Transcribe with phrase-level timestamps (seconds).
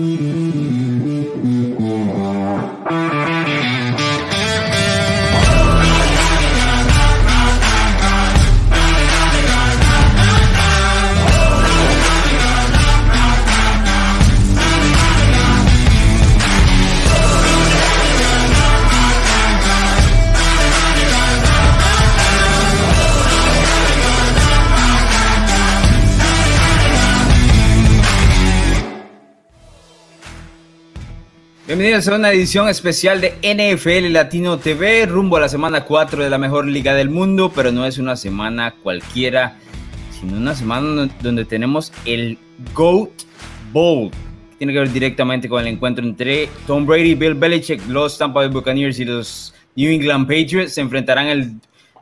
[0.00, 1.69] Mm-hmm.
[31.80, 36.28] Bienvenidos a una edición especial de NFL Latino TV, rumbo a la semana 4 de
[36.28, 39.56] la mejor liga del mundo, pero no es una semana cualquiera,
[40.10, 42.36] sino una semana donde tenemos el
[42.74, 43.08] GOAT
[43.72, 44.10] Bowl.
[44.58, 48.50] Tiene que ver directamente con el encuentro entre Tom Brady, Bill Belichick, los Tampa Bay
[48.50, 50.74] Buccaneers y los New England Patriots.
[50.74, 51.54] Se enfrentarán el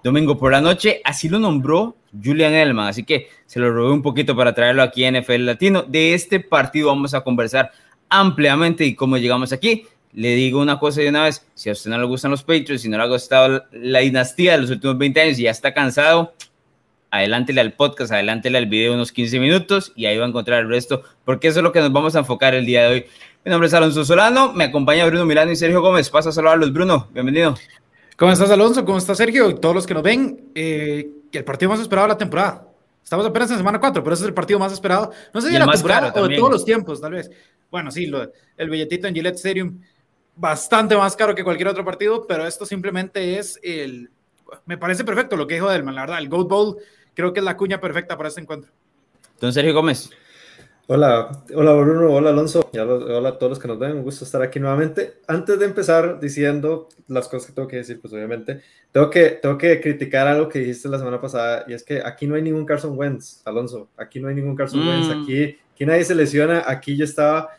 [0.03, 1.01] domingo por la noche.
[1.05, 5.05] Así lo nombró Julian Edelman, así que se lo robé un poquito para traerlo aquí
[5.05, 5.83] a NFL Latino.
[5.83, 7.71] De este partido vamos a conversar
[8.09, 9.87] ampliamente y cómo llegamos aquí.
[10.13, 12.83] Le digo una cosa de una vez, si a usted no le gustan los Patriots,
[12.83, 15.75] si no le ha gustado la dinastía de los últimos 20 años y ya está
[15.75, 16.33] cansado,
[17.11, 20.69] adelántele al podcast, adelántele al video unos 15 minutos y ahí va a encontrar el
[20.69, 23.07] resto, porque eso es lo que nos vamos a enfocar el día de hoy.
[23.45, 26.11] Mi nombre es Alonso Solano, me acompaña Bruno Milano y Sergio Gómez.
[26.11, 27.55] Paso a saludarlos, Bruno, bienvenido.
[28.17, 28.85] ¿Cómo estás, Alonso?
[28.85, 29.55] ¿Cómo estás, Sergio?
[29.57, 32.68] Todos los que nos ven, eh, el partido más esperado de la temporada.
[33.03, 35.13] Estamos apenas en semana 4, pero ese es el partido más esperado.
[35.33, 37.31] No sé si de la temporada o de todos los tiempos, tal vez.
[37.71, 39.81] Bueno, sí, lo, el billetito en Gillette Stadium,
[40.37, 44.11] bastante más caro que cualquier otro partido, pero esto simplemente es el.
[44.67, 46.19] Me parece perfecto lo que dijo Delman, la verdad.
[46.19, 46.77] El Gold Bowl
[47.15, 48.71] creo que es la cuña perfecta para este encuentro.
[49.41, 50.11] Don Sergio Gómez.
[50.91, 54.41] Hola, hola Bruno, hola Alonso, hola a todos los que nos ven, un gusto estar
[54.41, 55.19] aquí nuevamente.
[55.27, 59.59] Antes de empezar diciendo las cosas que tengo que decir, pues obviamente, tengo que, tengo
[59.59, 62.65] que criticar algo que dijiste la semana pasada, y es que aquí no hay ningún
[62.65, 65.23] Carson Wentz, Alonso, aquí no hay ningún Carson Wentz, mm.
[65.23, 67.51] aquí, aquí nadie se lesiona, aquí yo estaba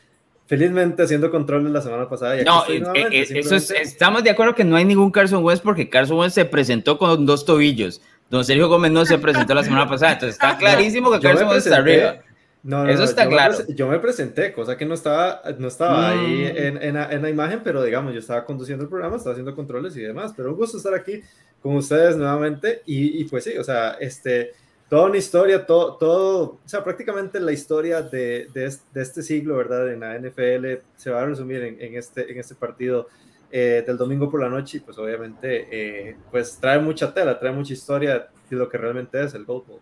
[0.48, 2.42] felizmente haciendo controles la semana pasada.
[2.42, 2.64] Y no,
[2.96, 6.18] eh, eh, eso es, estamos de acuerdo que no hay ningún Carson Wentz porque Carson
[6.18, 8.02] Wentz se presentó con dos tobillos.
[8.32, 11.68] Don Sergio Gómez no se presentó la semana pasada, entonces está clarísimo que Carson Wentz
[11.68, 12.24] está arriba.
[12.62, 13.56] No, no, Eso está yo claro.
[13.68, 16.58] Me yo me presenté, cosa que no estaba, no estaba ahí mm.
[16.58, 19.96] en, en, en, la imagen, pero digamos, yo estaba conduciendo el programa, estaba haciendo controles
[19.96, 21.22] y demás, pero un gusto estar aquí
[21.62, 24.52] con ustedes nuevamente y, y pues sí, o sea, este,
[24.90, 28.66] toda una historia, todo, todo, o sea, prácticamente la historia de, de,
[29.02, 29.92] este siglo, ¿verdad?
[29.92, 33.08] En la NFL se va a resumir en, en este, en este partido
[33.52, 37.52] eh, del domingo por la noche y pues obviamente, eh, pues trae mucha tela, trae
[37.52, 39.80] mucha historia de lo que realmente es el Gold Bowl.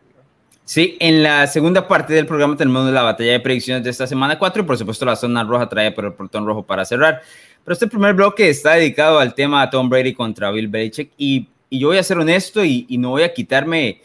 [0.68, 4.38] Sí, en la segunda parte del programa tenemos la batalla de predicciones de esta semana
[4.38, 7.22] 4 y por supuesto la zona roja trae por el portón rojo para cerrar.
[7.64, 11.48] Pero este primer bloque está dedicado al tema de Tom Brady contra Bill Belichick y,
[11.70, 14.02] y yo voy a ser honesto y, y, no voy a quitarme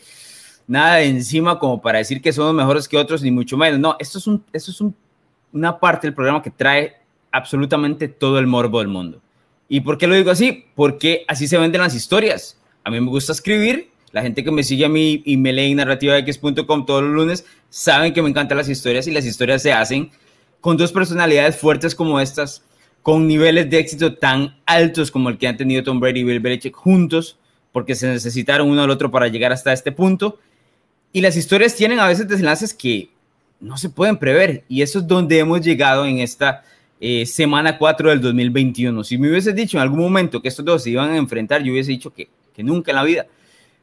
[0.69, 3.81] nada de encima como para decir que somos mejores que otros ni mucho menos.
[3.81, 4.94] No, esto es, un, esto es un,
[5.53, 6.94] una parte del programa que trae
[7.33, 9.21] absolutamente todo el morbo del mundo.
[9.69, 10.65] ¿Y por qué lo digo así?
[10.77, 12.56] Porque así se venden las historias.
[12.84, 15.71] A mí me gusta escribir la gente que me sigue a mí y me lee
[15.71, 19.73] en narrativax.com todos los lunes saben que me encantan las historias y las historias se
[19.73, 20.11] hacen
[20.62, 22.62] con dos personalidades fuertes como estas,
[23.03, 26.39] con niveles de éxito tan altos como el que han tenido Tom Brady y Bill
[26.39, 27.37] Belichick juntos,
[27.73, 30.39] porque se necesitaron uno al otro para llegar hasta este punto.
[31.12, 33.11] Y las historias tienen a veces desenlaces que
[33.59, 34.62] no se pueden prever.
[34.69, 36.62] Y eso es donde hemos llegado en esta
[37.00, 39.03] eh, semana 4 del 2021.
[39.03, 41.73] Si me hubieses dicho en algún momento que estos dos se iban a enfrentar, yo
[41.73, 43.27] hubiese dicho que, que nunca en la vida.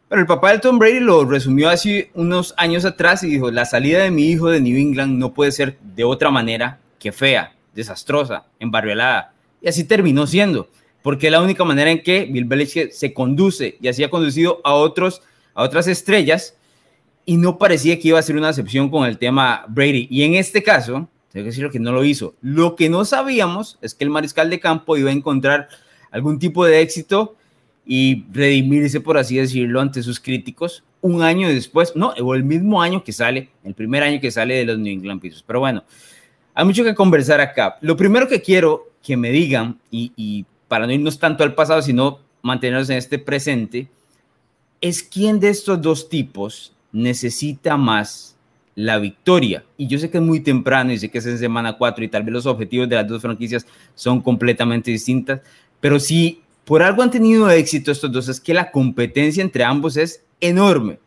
[0.10, 3.66] Pero el papá de Tom Brady lo resumió hace unos años atrás y dijo, la
[3.66, 7.54] salida de mi hijo de New England no puede ser de otra manera que fea,
[7.76, 9.34] desastrosa, embarriolada.
[9.62, 10.68] Y así terminó siendo,
[11.04, 14.62] porque es la única manera en que Bill Belichick se conduce y así ha conducido
[14.64, 15.22] a, otros,
[15.54, 16.56] a otras estrellas
[17.24, 20.08] y no parecía que iba a ser una excepción con el tema Brady.
[20.10, 22.34] Y en este caso, tengo que decir que no lo hizo.
[22.42, 25.70] Lo que no sabíamos es que el mariscal de campo iba a encontrar
[26.10, 27.36] algún tipo de éxito
[27.92, 32.84] y redimirse, por así decirlo, ante sus críticos un año después, no, o el mismo
[32.84, 35.44] año que sale, el primer año que sale de los New England Patriots.
[35.48, 35.84] Pero bueno,
[36.54, 37.80] hay mucho que conversar acá.
[37.82, 41.82] Lo primero que quiero que me digan, y, y para no irnos tanto al pasado,
[41.82, 43.88] sino mantenernos en este presente,
[44.82, 48.36] es quién de estos dos tipos necesita más
[48.76, 49.64] la victoria.
[49.78, 52.08] Y yo sé que es muy temprano y sé que es en semana 4 y
[52.08, 53.66] tal vez los objetivos de las dos franquicias
[53.96, 55.42] son completamente distintas,
[55.82, 59.98] pero sí por algo han tenido éxito estos dos, es que la competencia entre ambos
[59.98, 61.00] es enorme,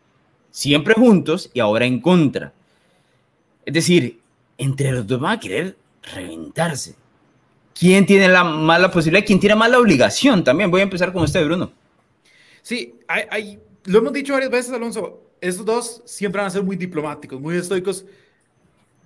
[0.51, 2.53] siempre juntos y ahora en contra.
[3.65, 4.19] Es decir,
[4.59, 6.97] entre los dos van a querer reventarse.
[7.79, 9.25] ¿Quién tiene la, más la posibilidad?
[9.25, 10.43] ¿Quién tiene más la obligación?
[10.43, 11.71] También voy a empezar con usted, Bruno.
[12.61, 12.97] Sí,
[13.85, 15.23] lo hemos dicho varias veces, Alonso.
[15.41, 18.05] Estos dos siempre van a ser muy diplomáticos, muy estoicos,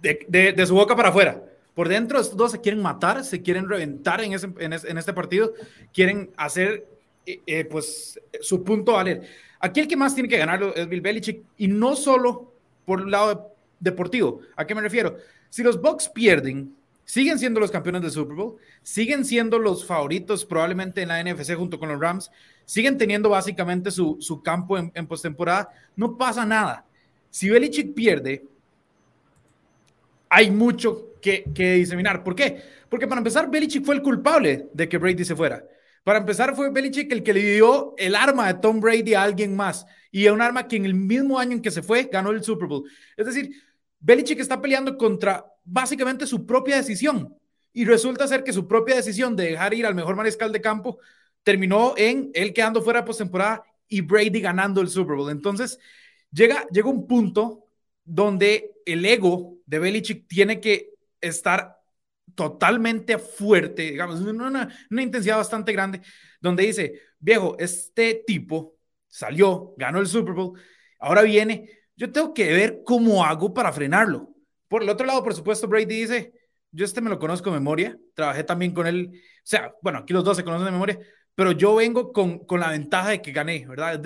[0.00, 1.38] de, de, de su boca para afuera
[1.76, 5.52] por dentro estos dos se quieren matar, se quieren reventar en, ese, este partido,
[5.92, 6.86] quieren hacer
[7.26, 9.28] eh, eh, pues su punto valer.
[9.60, 12.50] Aquí el que más tiene que ganarlo es Bill Belichick y no solo
[12.86, 14.40] por el lado deportivo.
[14.56, 15.18] ¿A qué me refiero?
[15.50, 16.74] Si los Bucks pierden,
[17.04, 21.56] siguen siendo los campeones del Super Bowl, siguen siendo los favoritos probablemente en la NFC
[21.56, 22.30] junto con los Rams,
[22.64, 26.86] siguen teniendo básicamente su, su campo en, en postemporada, no pasa nada.
[27.28, 28.46] Si Belichick pierde,
[30.30, 31.10] hay mucho
[31.54, 32.22] que, diseminar.
[32.22, 32.62] ¿Por qué?
[32.88, 35.64] Porque para empezar, Belichick fue el culpable de que Brady se fuera.
[36.04, 39.56] Para empezar, fue Belichick el que le dio el arma de Tom Brady a alguien
[39.56, 39.86] más.
[40.12, 42.68] Y un arma que en el mismo año en que se fue, ganó el Super
[42.68, 42.88] Bowl.
[43.16, 43.50] Es decir,
[43.98, 47.36] Belichick está peleando contra básicamente su propia decisión.
[47.72, 50.98] Y resulta ser que su propia decisión de dejar ir al mejor mariscal de campo
[51.42, 55.30] terminó en él quedando fuera de postemporada y Brady ganando el Super Bowl.
[55.30, 55.78] Entonces,
[56.32, 57.66] llega, llega un punto
[58.04, 60.95] donde el ego de Belichick tiene que
[61.28, 61.76] estar
[62.34, 66.00] totalmente fuerte, digamos, una, intensidad bastante grande,
[66.40, 68.76] donde dice, viejo, este tipo
[69.06, 70.58] salió, ganó el Super Bowl,
[70.98, 74.34] ahora viene, yo tengo que ver cómo hago para frenarlo.
[74.68, 76.32] Por el otro lado, por supuesto, Brady dice,
[76.72, 80.12] yo este me lo conozco de memoria, trabajé también con él, o sea, bueno, aquí
[80.12, 80.98] los dos se conocen de memoria,
[81.34, 84.00] pero yo vengo con, con la ventaja de que gané, ¿verdad?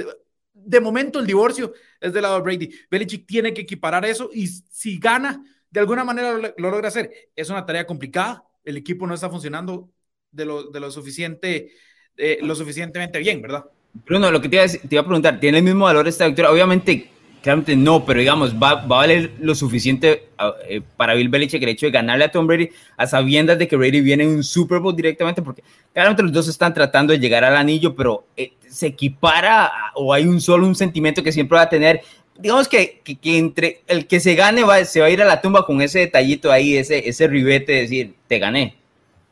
[0.53, 2.71] de momento el divorcio es del lado de Brady.
[2.91, 7.11] Belichick tiene que equiparar eso y si gana, de alguna manera lo, logra hacer.
[7.37, 9.91] Es una tarea complicada, el equipo no está funcionando
[10.33, 11.73] de lo, suficiente,
[12.17, 13.65] eh, lo suficientemente bien, ¿verdad?
[13.93, 16.53] Bruno, lo que te iba, a, preguntar, ¿tiene el mismo valor esta victoria?
[16.53, 17.11] Obviamente,
[17.43, 20.29] claramente no, pero digamos, va, a valer lo suficiente
[20.69, 23.77] eh, para Bill Belichick el hecho de ganarle a Tom Brady a sabiendas de que
[23.77, 27.43] Brady viene en un Super Bowl directamente, porque claramente los dos están tratando de llegar
[27.43, 31.63] al anillo, pero eh, se equipara o hay un solo un sentimiento que siempre va
[31.63, 32.03] a tener.
[32.41, 35.41] Digamos que, que, entre el que se gane va, se va a ir a la
[35.41, 38.77] tumba con ese detallito ahí, ese, ese ribete de decir, te gané.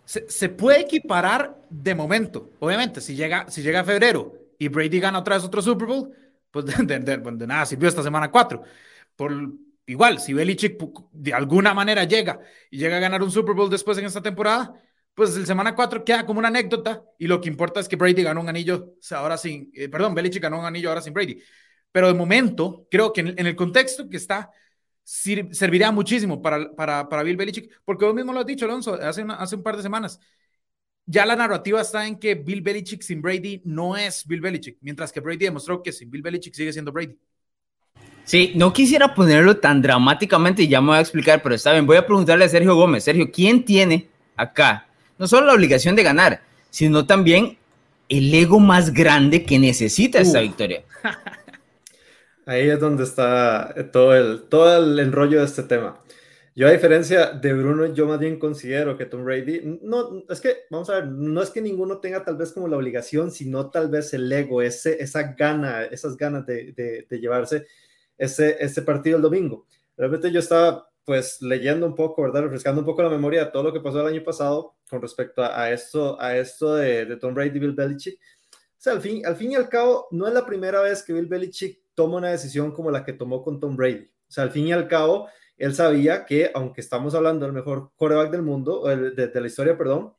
[0.05, 2.51] Se, puede equiparar de momento.
[2.61, 6.11] Obviamente, si llega, si llega febrero y Brady gana otra vez otro Super Bowl,
[6.51, 8.63] pues de, de, nada sirvió esta semana 4.
[9.17, 9.33] Por,
[9.87, 10.79] igual, si Belichick
[11.13, 12.41] de alguna manera llega
[12.71, 14.75] y llega a ganar un Super Bowl después en esta temporada,
[15.19, 18.23] pues el semana 4 queda como una anécdota y lo que importa es que Brady
[18.23, 21.43] ganó un anillo ahora sin, eh, perdón, Belichick ganó un anillo ahora sin Brady.
[21.93, 24.51] Pero de momento, creo que en, el contexto que está,
[25.05, 29.25] serviría muchísimo para, para, para, Bill Belichick, porque vos mismo lo has dicho, Alonso, hace,
[29.29, 30.21] hace un par de semanas.
[31.07, 35.11] Ya la narrativa está en que Bill Belichick sin Brady no es Bill Belichick, mientras
[35.11, 37.17] que Brady demostró que sin Bill Belichick sigue siendo Brady.
[38.25, 41.87] Sí, no quisiera ponerlo tan dramáticamente y ya me voy a explicar, pero está bien.
[41.87, 43.05] Voy a preguntarle a Sergio Gómez.
[43.05, 44.89] Sergio, ¿quién tiene acá
[45.19, 47.59] no solo la obligación de ganar, sino también
[48.09, 50.83] el ego más grande que necesita esta victoria.
[52.49, 56.03] Ahí es donde está todo el, todo el enrollo de este tema.
[56.57, 60.61] Yo a diferencia de Bruno, yo más bien considero que Tom Brady, no, es que,
[60.71, 63.91] vamos a ver, no es que ninguno tenga tal vez como la obligación, sino tal
[63.91, 66.73] vez el ego, ese, esa gana, esas ganas de,
[67.07, 67.67] de, llevarse
[68.17, 69.67] ese, ese partido el domingo.
[69.95, 72.45] Realmente yo estaba pues leyendo un poco, ¿verdad?
[72.45, 75.45] Refrescando un poco la memoria de todo lo que pasó el año pasado con respecto
[75.45, 78.19] a, esto, a esto de, de, Tom Brady y Bill Belichick.
[78.19, 81.13] O sea, al fin, al fin y al cabo, no es la primera vez que
[81.13, 84.09] Bill Belichick toma una decisión como la que tomó con Tom Brady.
[84.29, 87.91] O sea, al fin y al cabo, él sabía que, aunque estamos hablando del mejor
[87.97, 90.15] quarterback del mundo, de, la historia, perdón,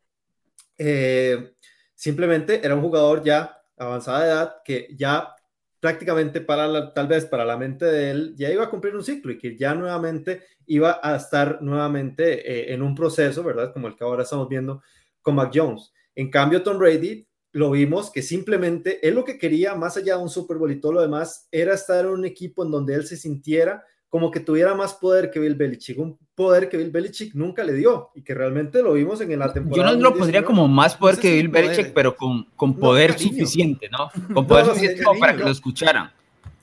[0.78, 1.54] eh,
[1.96, 5.34] simplemente era un jugador ya avanzada de edad que ya
[5.80, 9.32] prácticamente para tal vez para la mente de él ya iba a cumplir un ciclo
[9.32, 13.72] y que ya nuevamente iba a estar nuevamente eh, en un proceso, ¿verdad?
[13.72, 14.84] Como el que ahora estamos viendo
[15.22, 15.94] con Mac Jones.
[16.14, 20.24] En cambio, Tom Brady lo vimos que simplemente él lo que quería, más allá de
[20.24, 23.06] un Super Bowl y todo lo demás, era estar en un equipo en donde él
[23.06, 27.36] se sintiera como que tuviera más poder que Bill Belichick, un poder que Bill Belichick
[27.36, 29.92] nunca le dio y que realmente lo vimos en la temporada.
[29.92, 33.88] Yo no lo pondría como más poder que Bill Belichick, pero con, con poder suficiente,
[33.90, 34.10] ¿no?
[34.34, 36.12] Con poder suficiente para que lo escucharan.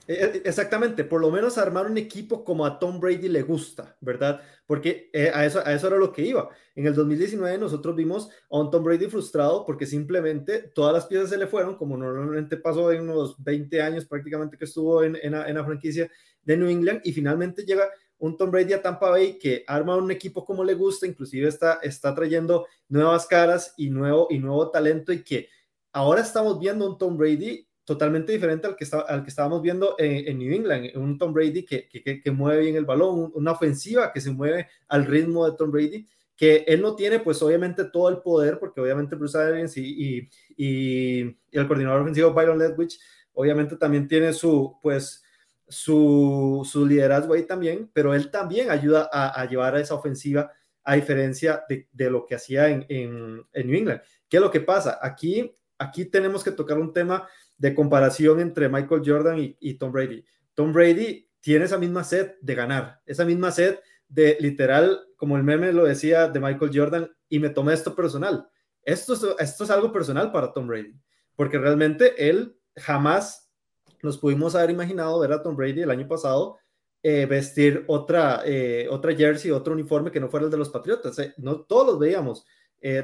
[0.06, 3.96] E, e, exactamente, por lo menos armar un equipo como a Tom Brady le gusta,
[4.00, 4.40] ¿verdad?
[4.66, 6.48] Porque eh, a, eso, a eso era lo que iba.
[6.74, 11.30] En el 2019 nosotros vimos a un Tom Brady frustrado porque simplemente todas las piezas
[11.30, 15.54] se le fueron, como normalmente pasó en unos 20 años prácticamente que estuvo en, en
[15.54, 16.10] la franquicia
[16.42, 20.10] de New England y finalmente llega un Tom Brady a Tampa Bay que arma un
[20.10, 25.12] equipo como le gusta, inclusive está, está trayendo nuevas caras y nuevo, y nuevo talento
[25.12, 25.48] y que
[25.92, 29.94] ahora estamos viendo un Tom Brady totalmente diferente al que, está, al que estábamos viendo
[29.96, 34.12] en, New England, un Tom Brady que, que, que, mueve bien el balón, una ofensiva
[34.12, 38.08] que se mueve al ritmo de Tom Brady, que él no tiene pues obviamente todo
[38.08, 42.98] el poder, porque obviamente Bruce Arians y, y, y el coordinador ofensivo Byron Ledwich
[43.32, 45.22] obviamente también tiene su pues
[45.68, 50.52] su, su liderazgo ahí también, pero él también ayuda a, a llevar a esa ofensiva
[50.84, 54.00] a diferencia de, de lo que hacía en, en, en, New England.
[54.28, 54.98] ¿Qué es lo que pasa?
[55.02, 57.26] Aquí, aquí tenemos que tocar un tema
[57.58, 60.24] de comparación entre Michael Jordan y, Tom Brady.
[60.54, 65.42] Tom Brady tiene esa misma sed de ganar, esa misma sed de literal, como el
[65.42, 68.48] meme lo decía de Michael Jordan, y me tomé esto personal.
[68.82, 70.94] Esto es, esto es algo personal para Tom Brady,
[71.34, 73.50] porque realmente él jamás
[74.02, 76.58] nos pudimos haber imaginado ver a Tom Brady el año pasado
[77.08, 81.16] eh, vestir otra, eh, otra jersey, otro uniforme que no fuera el de los Patriotas.
[81.20, 82.44] Eh, no todos los veíamos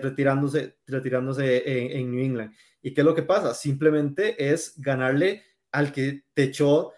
[0.01, 2.53] retirándose, retirándose en, New England.
[2.83, 3.55] ¿Y qué es lo que pasa?
[3.55, 6.93] Simplemente es ganarle al que te echó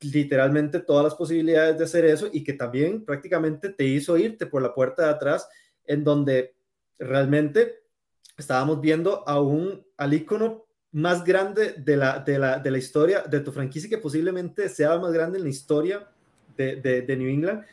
[0.00, 4.62] literalmente todas las posibilidades de hacer eso y que también prácticamente te hizo irte por
[4.62, 5.48] la puerta de atrás,
[5.84, 6.54] en donde
[6.98, 7.80] realmente
[8.36, 13.22] estábamos viendo a un, al ícono más grande de la, de, la, de la historia
[13.22, 16.08] de tu franquicia, que posiblemente sea más grande en la historia
[16.56, 17.64] de, New England,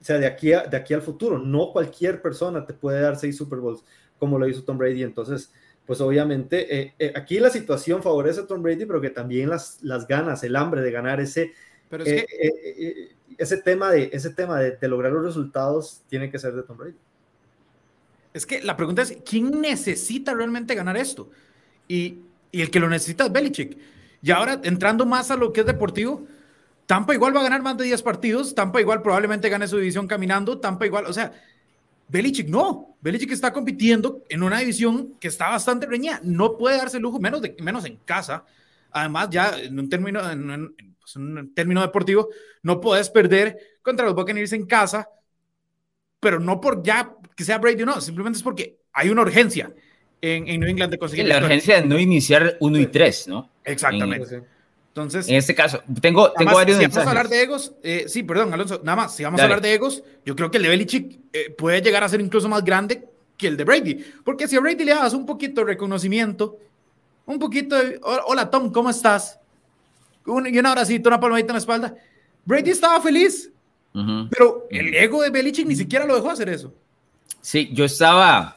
[0.00, 1.38] o sea, de aquí, a, de aquí al futuro.
[1.38, 3.84] No cualquier persona te puede dar seis Super Bowls
[4.18, 5.02] como lo hizo Tom Brady.
[5.02, 5.52] Entonces,
[5.86, 9.82] pues obviamente eh, eh, aquí la situación favorece a Tom Brady, pero que también las,
[9.82, 11.52] las ganas, el hambre de ganar ese,
[11.88, 16.38] pero es eh, ese tema, de, ese tema de, de, lograr los resultados tiene que
[16.38, 16.96] ser de Tom Brady.
[18.32, 21.30] Es que la pregunta es, ¿quién necesita realmente ganar esto?
[21.88, 22.20] Y,
[22.52, 23.76] y el que lo necesita es Belichick.
[24.22, 26.26] Y ahora, entrando más a lo que es deportivo,
[26.90, 30.08] Tampa igual va a ganar más de 10 partidos, Tampa igual probablemente gane su división
[30.08, 31.30] caminando, Tampa igual, o sea,
[32.08, 36.98] Belichick no, Belichick está compitiendo en una división que está bastante reñida, no puede darse
[36.98, 38.44] lujo, menos, de, menos en casa,
[38.90, 42.28] además ya en un término, en, pues, un término deportivo,
[42.64, 45.08] no puedes perder contra los Buccaneers en casa,
[46.18, 49.72] pero no por ya que sea Brady o no, simplemente es porque hay una urgencia
[50.20, 51.28] en, en New England de conseguir.
[51.28, 53.48] la urgencia de no iniciar 1 y 3, ¿no?
[53.62, 54.42] Exactamente.
[55.02, 58.22] Entonces, en este caso, tengo, tengo varios si vamos a hablar de egos, eh, sí,
[58.22, 60.68] perdón, Alonso, nada más, si vamos a hablar de egos, yo creo que el de
[60.68, 64.56] Belichick eh, puede llegar a ser incluso más grande que el de Brady, porque si
[64.56, 66.58] a Brady le das un poquito de reconocimiento,
[67.24, 69.38] un poquito de, hola Tom, ¿cómo estás?
[70.26, 71.94] Un, y un abracito, una palmadita en la espalda,
[72.44, 73.50] Brady estaba feliz,
[74.30, 76.74] pero el ego de Belichick ni siquiera lo dejó hacer eso.
[77.40, 78.56] Sí, yo estaba,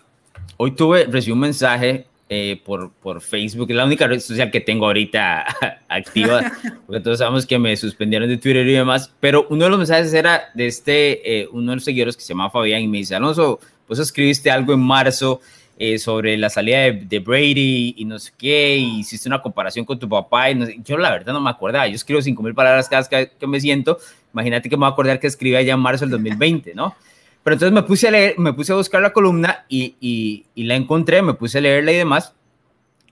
[0.58, 4.62] hoy tuve, recibí un mensaje eh, por, por Facebook, es la única red social que
[4.62, 5.46] tengo ahorita
[5.89, 6.51] activa,
[6.88, 10.13] porque todos sabemos que me suspendieron de Twitter y demás, pero uno de los mensajes
[10.13, 13.15] era de este, eh, uno de los seguidores que se llama Fabián y me dice,
[13.15, 15.42] Alonso, pues escribiste algo en marzo
[15.77, 20.00] eh, sobre la salida de, Brady y no sé qué, y hiciste una comparación con
[20.00, 23.32] tu papá, y yo la verdad no me acordaba, yo escribo 5.000 palabras cada vez
[23.38, 23.98] que me siento,
[24.34, 26.96] imagínate que me voy a acordar que escribí allá en marzo del 2020, ¿no?
[27.44, 30.76] Pero entonces me puse a leer, me puse a buscar la columna y, y, la
[30.76, 32.34] encontré, me puse a leerla y demás,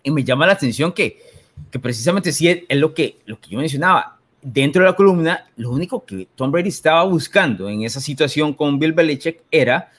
[0.04, 1.20] y me llama la atención que,
[1.70, 4.18] que precisamente sí es, lo, que, lo que yo mencionaba.
[4.42, 8.80] Dentro de la columna, lo único que Tom Brady estaba buscando en esa situación con
[8.80, 9.92] Bill Belichick era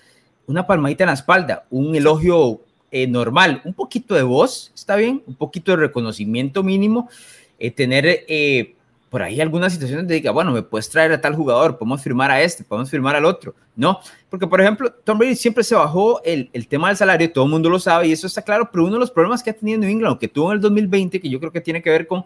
[0.47, 2.61] una palmadita en la espalda, un elogio
[2.91, 7.09] eh, normal, un poquito de voz, está bien, un poquito de reconocimiento mínimo,
[7.59, 8.75] eh, tener eh,
[9.13, 12.31] por ahí algunas situaciones de diga, bueno, me puedes traer a tal jugador, podemos firmar
[12.31, 13.55] a este, podemos firmar al otro.
[13.77, 14.01] No,
[14.31, 17.51] porque por ejemplo, Tom Brady siempre se bajó el, el tema del salario, todo el
[17.51, 19.79] mundo lo sabe y eso está claro, pero uno de los problemas que ha tenido
[19.81, 22.25] New England, que tuvo en el 2020, que yo creo que tiene que ver con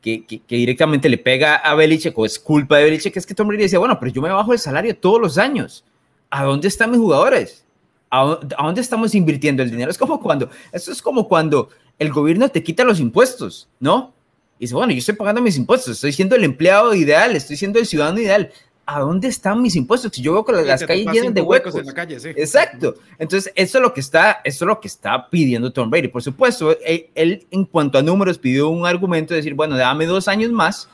[0.00, 3.46] que, que, directamente le pega a Belichick o es culpa de Belichick, es que Tom
[3.46, 5.84] Brady decía, bueno, pero yo me bajo el salario todos los años.
[6.28, 7.64] ¿A dónde están mis jugadores?
[8.10, 9.92] ¿A, dónde estamos invirtiendo el dinero?
[9.92, 11.68] Es como cuando, eso es como cuando
[12.00, 14.12] el gobierno te quita los impuestos, ¿no?
[14.58, 17.78] Y dice, bueno, yo estoy pagando mis impuestos, estoy siendo el empleado ideal, estoy siendo
[17.78, 18.50] el ciudadano ideal.
[18.88, 20.12] ¿A dónde están mis impuestos?
[20.14, 21.74] Si yo veo que las calles llenas de huecos.
[21.74, 22.28] En la calle, sí.
[22.28, 22.94] Exacto.
[23.18, 26.06] Entonces, eso es lo que está, eso es lo que está pidiendo Tom Brady.
[26.08, 30.28] Por supuesto, él, en cuanto a números pidió un argumento de decir, bueno, dame dos
[30.28, 30.88] años más,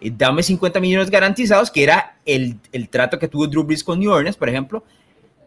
[0.00, 3.98] eh, dame 50 millones garantizados, que era el, el, trato que tuvo Drew Brees con
[3.98, 4.84] New Orleans, por ejemplo.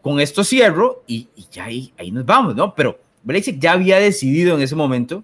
[0.01, 2.75] Con esto cierro y, y ya ahí, ahí nos vamos, ¿no?
[2.75, 5.23] Pero Belichick ya había decidido en ese momento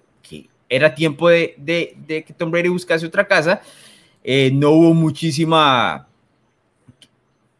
[0.72, 3.60] era tiempo de, de, que Tom Brady buscase otra casa.
[4.24, 6.08] Eh, no hubo muchísima,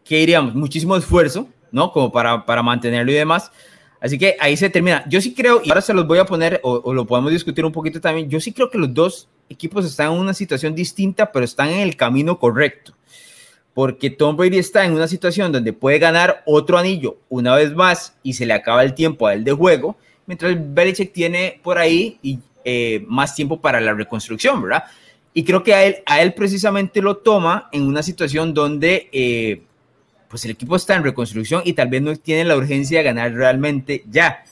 [0.02, 0.54] ¿qué diríamos?
[0.54, 1.92] Muchísimo esfuerzo, ¿no?
[1.92, 3.52] Como para, para mantenerlo y demás.
[4.00, 5.04] Así que ahí se termina.
[5.08, 7.72] Yo sí creo, y ahora se los voy a poner, o, lo podemos discutir un
[7.72, 11.44] poquito también, yo sí creo que los dos equipos están en una situación distinta, pero
[11.44, 12.94] están en el camino correcto.
[13.74, 18.14] Porque Tom Brady está en una situación donde puede ganar otro anillo una vez más
[18.22, 22.18] y se le acaba el tiempo a él de juego, mientras Belichick tiene por ahí,
[22.22, 24.84] y eh, más tiempo para la reconstrucción, ¿verdad?
[25.34, 29.62] Y creo que a él, a él precisamente lo toma en una situación donde eh,
[30.28, 33.32] pues el equipo está en reconstrucción y tal vez no tiene la urgencia de ganar
[33.32, 34.44] realmente ya.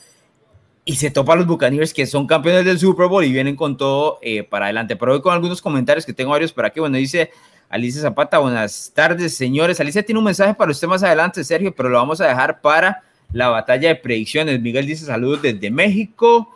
[0.85, 3.77] Y se topa a los Buccaneers que son campeones del Super Bowl y vienen con
[3.77, 4.95] todo eh, para adelante.
[4.95, 6.79] Pero hoy con algunos comentarios que tengo varios para aquí.
[6.79, 7.31] Bueno, dice
[7.69, 9.79] Alicia Zapata, buenas tardes, señores.
[9.79, 13.03] Alicia tiene un mensaje para usted más adelante, Sergio, pero lo vamos a dejar para
[13.31, 14.59] la batalla de predicciones.
[14.59, 16.53] Miguel dice saludos desde México.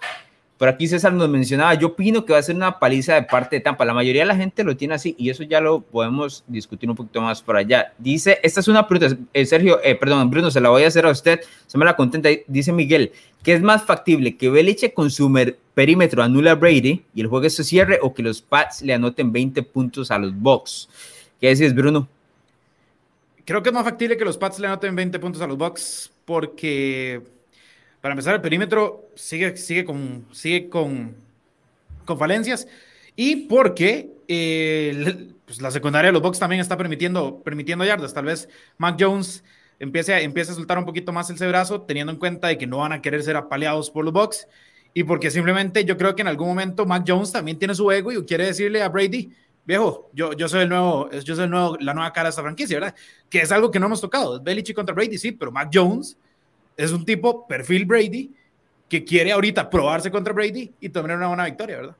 [0.57, 3.57] Por aquí César nos mencionaba, yo opino que va a ser una paliza de parte
[3.57, 3.83] de Tampa.
[3.83, 6.95] La mayoría de la gente lo tiene así y eso ya lo podemos discutir un
[6.95, 7.93] poquito más por allá.
[7.97, 11.05] Dice, esta es una pregunta, eh, Sergio, eh, perdón, Bruno, se la voy a hacer
[11.05, 12.29] a usted, se me la contenta.
[12.47, 13.11] Dice Miguel,
[13.43, 14.37] ¿qué es más factible?
[14.37, 15.29] ¿Que Belichick con su
[15.73, 19.33] perímetro anula a Brady y el juego se cierre o que los Pats le anoten
[19.33, 20.87] 20 puntos a los Bucks?
[21.41, 22.07] ¿Qué decís, Bruno?
[23.43, 26.11] Creo que es más factible que los Pats le anoten 20 puntos a los Bucks
[26.23, 27.34] porque
[28.05, 31.15] para empezar, el perímetro sigue, sigue, con, sigue con,
[32.05, 32.67] con falencias
[33.15, 38.13] y porque eh, pues la secundaria de los Bucks también está permitiendo, permitiendo yardas.
[38.13, 38.47] Tal vez
[38.77, 39.43] Mac Jones
[39.79, 42.67] empiece a, empiece a soltar un poquito más el brazo, teniendo en cuenta de que
[42.67, 44.47] no van a querer ser apaleados por los Bucks
[44.93, 48.11] y porque simplemente yo creo que en algún momento Mac Jones también tiene su ego
[48.11, 49.33] y quiere decirle a Brady,
[49.65, 52.43] viejo, yo, yo soy el nuevo, yo soy el nuevo, la nueva cara de esta
[52.43, 52.95] franquicia, ¿verdad?
[53.31, 54.39] Que es algo que no hemos tocado.
[54.39, 56.19] Belichick contra Brady, sí, pero Mac Jones
[56.77, 58.31] es un tipo perfil Brady
[58.89, 61.95] que quiere ahorita probarse contra Brady y tener una buena victoria, ¿verdad?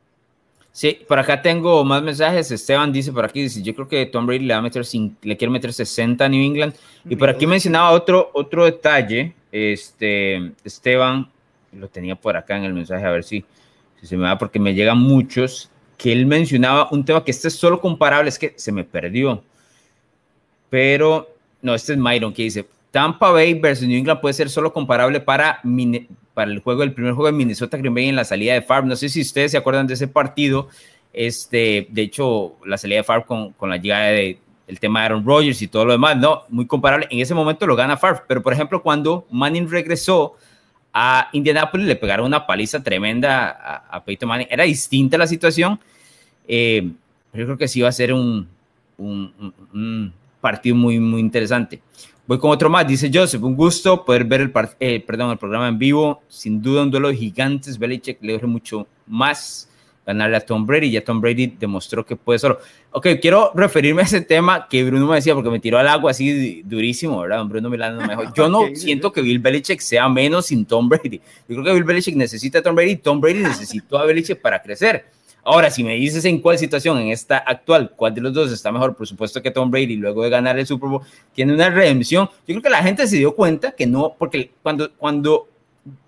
[0.72, 2.52] Sí, por acá tengo más mensajes.
[2.52, 4.84] Esteban dice por aquí, dice, yo creo que Tom Brady le va a meter,
[5.22, 6.76] le quiere meter 60 a New England.
[7.10, 11.32] Y por aquí mencionaba otro, otro detalle, este, Esteban,
[11.72, 13.46] lo tenía por acá en el mensaje, a ver si,
[14.02, 17.48] si se me va, porque me llegan muchos, que él mencionaba un tema que este
[17.48, 19.42] es solo comparable, es que se me perdió.
[20.70, 21.30] Pero,
[21.62, 25.20] no, este es Myron que dice, Tampa Bay versus New England puede ser solo comparable
[25.20, 25.62] para,
[26.34, 28.88] para el juego, el primer juego de Minnesota Green Bay en la salida de Farm.
[28.88, 30.70] No sé si ustedes se acuerdan de ese partido.
[31.12, 35.08] Este, de hecho, la salida de Farm con, con la llegada de el tema de
[35.08, 37.06] Aaron Rodgers y todo lo demás, no, muy comparable.
[37.12, 40.38] En ese momento lo gana Farm, pero por ejemplo, cuando Manning regresó
[40.94, 44.48] a Indianapolis, le pegaron una paliza tremenda a, Peyton Manning.
[44.50, 45.82] Era distinta la situación.
[46.48, 46.92] Eh,
[47.34, 48.48] yo creo que sí va a ser un,
[48.98, 51.82] un, un partido muy, muy interesante.
[52.28, 55.68] Voy con otro más, dice Joseph, un gusto poder ver el, eh, perdón, el programa
[55.68, 59.70] en vivo, sin duda un duelo de gigantes, Belichick le urge mucho más
[60.06, 62.60] ganarle a Tom Brady, ya Tom Brady demostró que puede solo.
[62.92, 66.12] Ok, quiero referirme a ese tema que Bruno me decía, porque me tiró al agua
[66.12, 67.44] así durísimo, ¿verdad?
[67.46, 68.34] Bruno Milano mejor.
[68.36, 71.20] Yo no siento que Bill Belichick sea menos sin Tom Brady.
[71.48, 74.62] Yo creo que Bill Belichick necesita a Tom Brady, Tom Brady necesitó a Belichick para
[74.62, 75.06] crecer.
[75.48, 78.72] Ahora, si me dices en cuál situación, en esta actual, cuál de los dos está
[78.72, 81.04] mejor, por supuesto que Tom Brady, luego de ganar el Super Bowl,
[81.36, 82.28] tiene una redención.
[82.48, 85.48] Yo creo que la gente se dio cuenta que no, porque cuando, cuando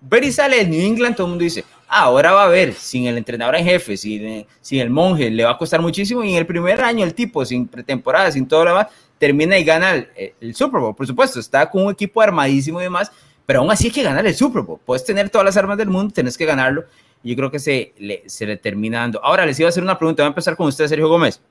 [0.02, 3.06] Brady sale de New England, todo el mundo dice, ah, ahora va a ver, sin
[3.06, 6.24] el entrenador en jefe, sin, sin el monje, le va a costar muchísimo.
[6.24, 8.88] Y en el primer año, el tipo, sin pretemporada, sin todo lo demás,
[9.20, 10.96] termina y gana el, el Super Bowl.
[10.96, 13.12] Por supuesto, está con un equipo armadísimo y demás,
[13.46, 14.80] pero aún así hay que ganar el Super Bowl.
[14.84, 16.86] Puedes tener todas las armas del mundo, tienes que ganarlo
[17.24, 19.24] yo creo que se le, se le termina dando.
[19.24, 21.42] Ahora les iba a hacer una pregunta, voy a empezar con usted, Sergio Gómez.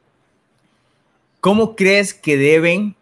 [1.40, 2.96] ¿Cómo crees que deben,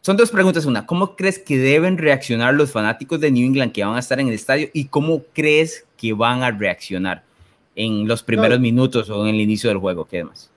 [0.00, 3.84] son dos preguntas, una, ¿cómo crees que deben reaccionar los fanáticos de New England que
[3.84, 7.24] van a estar en el estadio y cómo crees que van a reaccionar
[7.74, 10.04] en los primeros minutos o en el inicio del juego?
[10.04, 10.50] ¿Qué demás?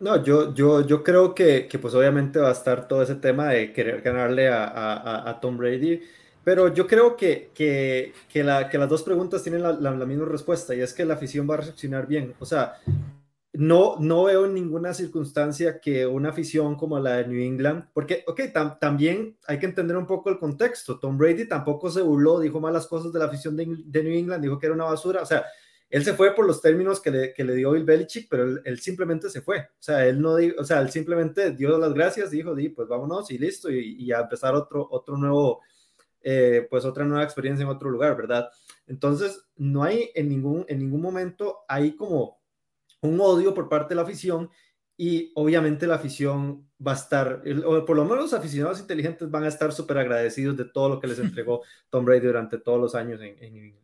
[0.00, 3.48] No, yo, yo, yo creo que, que, pues obviamente va a estar todo ese tema
[3.48, 6.00] de querer ganarle a, a, a Tom Brady.
[6.44, 10.26] Pero yo creo que, que, que, la, que las dos preguntas tienen la, la, misma
[10.26, 12.34] respuesta y es que la afición va a reaccionar bien.
[12.38, 12.74] O sea,
[13.54, 18.24] no, no veo en ninguna circunstancia que una afición como la de New England, porque,
[18.26, 18.42] ok,
[18.78, 20.98] también hay que entender un poco el contexto.
[20.98, 24.42] Tom Brady tampoco se burló, dijo malas cosas de la afición de, de New England,
[24.42, 25.22] dijo que era una basura.
[25.22, 25.44] O sea,
[25.88, 28.60] él se fue por los términos que le, que le dio Bill Belichick, pero él,
[28.64, 29.60] él, simplemente se fue.
[29.60, 33.30] O sea, él no, o sea, él simplemente dio las gracias, dijo, di, pues vámonos
[33.30, 35.62] y listo, y, y a empezar otro, otro nuevo
[36.24, 38.48] eh, pues otra nueva experiencia en otro lugar, ¿verdad?
[38.86, 42.40] Entonces, no hay en ningún, en ningún momento, hay como
[43.02, 44.50] un odio por parte de la afición
[44.96, 49.44] y obviamente la afición va a estar, o por lo menos los aficionados inteligentes van
[49.44, 52.94] a estar súper agradecidos de todo lo que les entregó Tom Brady durante todos los
[52.94, 53.83] años en, en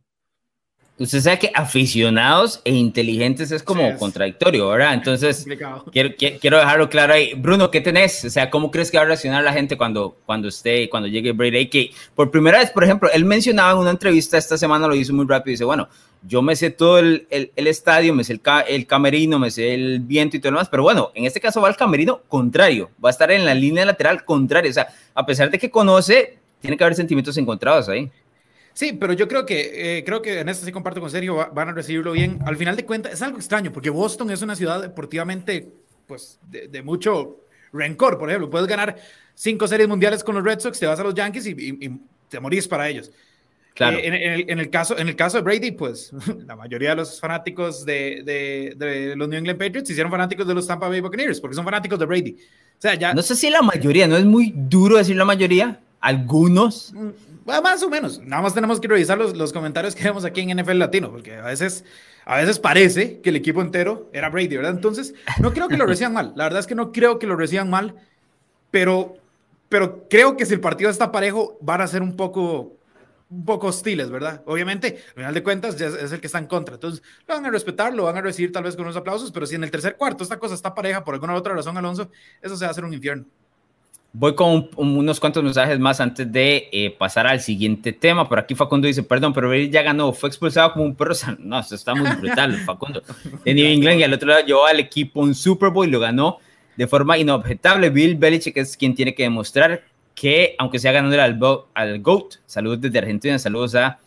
[1.00, 4.92] usted sabe que aficionados e inteligentes es como contradictorio, ¿verdad?
[4.92, 5.46] Entonces,
[5.92, 7.32] quiero, quiero, dejarlo claro ahí.
[7.34, 8.24] Bruno, ¿qué tenés?
[8.24, 11.32] O sea, ¿cómo crees que va a reaccionar la gente cuando, cuando esté, cuando llegue
[11.32, 11.68] Brady?
[11.68, 15.14] Que por primera vez, por ejemplo, él mencionaba en una entrevista esta semana, lo hizo
[15.14, 15.88] muy rápido, dice, bueno,
[16.22, 20.00] yo me sé todo el, el, estadio, me sé el, el, camerino, me sé el
[20.00, 23.08] viento y todo lo demás, pero bueno, en este caso va al camerino contrario, va
[23.08, 26.76] a estar en la línea lateral contraria, o sea, a pesar de que conoce, tiene
[26.76, 28.10] que haber sentimientos encontrados ahí.
[28.80, 31.68] Sí, pero yo creo que, eh, creo que en esto sí comparto con Sergio, van
[31.68, 32.38] a recibirlo bien.
[32.46, 35.68] Al final de cuentas, es algo extraño, porque Boston es una ciudad deportivamente,
[36.06, 38.48] pues, de, mucho rencor, por ejemplo.
[38.48, 38.96] Puedes ganar
[39.34, 42.66] cinco series mundiales con los Red Sox, te vas a los Yankees y, te morís
[42.66, 43.10] para ellos.
[43.74, 43.98] Claro.
[43.98, 46.10] Eh, en, el, caso, en el caso de Brady, pues
[46.46, 50.46] la mayoría de los fanáticos de, de, de, los New England Patriots se hicieron fanáticos
[50.46, 52.32] de los Tampa Bay Buccaneers, porque son fanáticos de Brady.
[52.32, 53.12] O sea, ya...
[53.12, 56.92] No sé si la mayoría, no es muy duro decir la mayoría, algunos.
[56.92, 57.10] Mm,
[57.44, 58.20] más o menos.
[58.20, 61.36] Nada más tenemos que revisar los, los comentarios que vemos aquí en NFL Latino, porque
[61.36, 61.84] a veces,
[62.24, 64.72] a veces parece que el equipo entero era Brady, ¿verdad?
[64.72, 66.32] Entonces, no creo que lo reciban mal.
[66.36, 67.94] La verdad es que no creo que lo reciban mal,
[68.70, 69.16] pero,
[69.68, 72.76] pero creo que si el partido está parejo, van a ser un poco
[73.30, 74.42] un poco hostiles, ¿verdad?
[74.46, 76.74] Obviamente, al final de cuentas, es el que está en contra.
[76.74, 79.46] Entonces, lo van a respetar, lo van a recibir tal vez con unos aplausos, pero
[79.46, 82.10] si en el tercer cuarto esta cosa está pareja por alguna otra razón, Alonso,
[82.42, 83.26] eso se va a hacer un infierno.
[84.12, 88.28] Voy con unos cuantos mensajes más antes de eh, pasar al siguiente tema.
[88.28, 91.14] Por aquí Facundo dice, perdón, pero él ya ganó, fue expulsado como un perro.
[91.38, 93.02] No, eso está muy brutal, Facundo.
[93.44, 96.00] De New England y al otro lado llevó al equipo un Super Bowl y lo
[96.00, 96.38] ganó
[96.76, 97.90] de forma inobjetable.
[97.90, 101.38] Bill Belichick es quien tiene que demostrar que, aunque sea ganando al,
[101.74, 104.00] al GOAT, saludos desde Argentina, saludos a,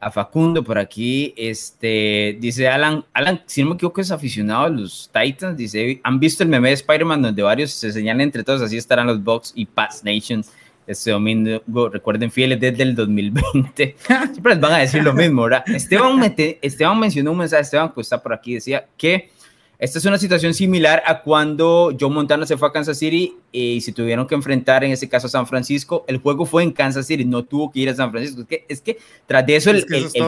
[0.00, 4.68] a, Facundo por aquí, este, dice Alan, Alan, si no me equivoco es aficionado a
[4.68, 8.62] los Titans, dice, ¿han visto el meme de Spider-Man donde varios se señalan entre todos,
[8.62, 10.44] así estarán los Bucks y Pats Nation
[10.86, 13.96] este domingo, recuerden fieles desde el 2020,
[14.32, 15.64] siempre les van a decir lo mismo, ¿verdad?
[15.68, 19.30] Esteban, Esteban mencionó un mensaje, Esteban, pues está por aquí, decía que
[19.78, 23.80] esta es una situación similar a cuando Joe Montana se fue a Kansas City y
[23.82, 26.04] se tuvieron que enfrentar, en ese caso, a San Francisco.
[26.08, 28.40] El juego fue en Kansas City, no tuvo que ir a San Francisco.
[28.40, 29.84] Es que, es que tras de eso, el,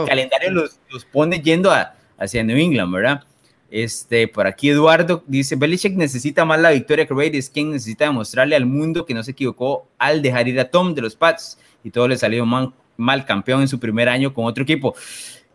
[0.07, 3.25] calendario los, los, pone yendo a, hacia New England, ¿verdad?
[3.71, 8.07] Este, por aquí Eduardo dice, Belichick necesita más la victoria que Brady, es quien necesita
[8.07, 11.59] demostrarle al mundo que no se equivocó al dejar ir a Tom de los Pats
[11.85, 14.95] y todo le salió mal, mal campeón en su primer año con otro equipo.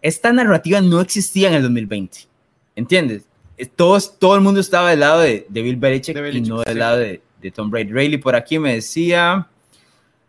[0.01, 2.19] Esta narrativa no existía en el 2020,
[2.75, 3.27] ¿entiendes?
[3.75, 7.21] Todos, todo el mundo estaba del lado de, Bill Belichick, y no del lado de,
[7.53, 7.91] Tom Brady.
[7.91, 9.47] Rayleigh por aquí me decía,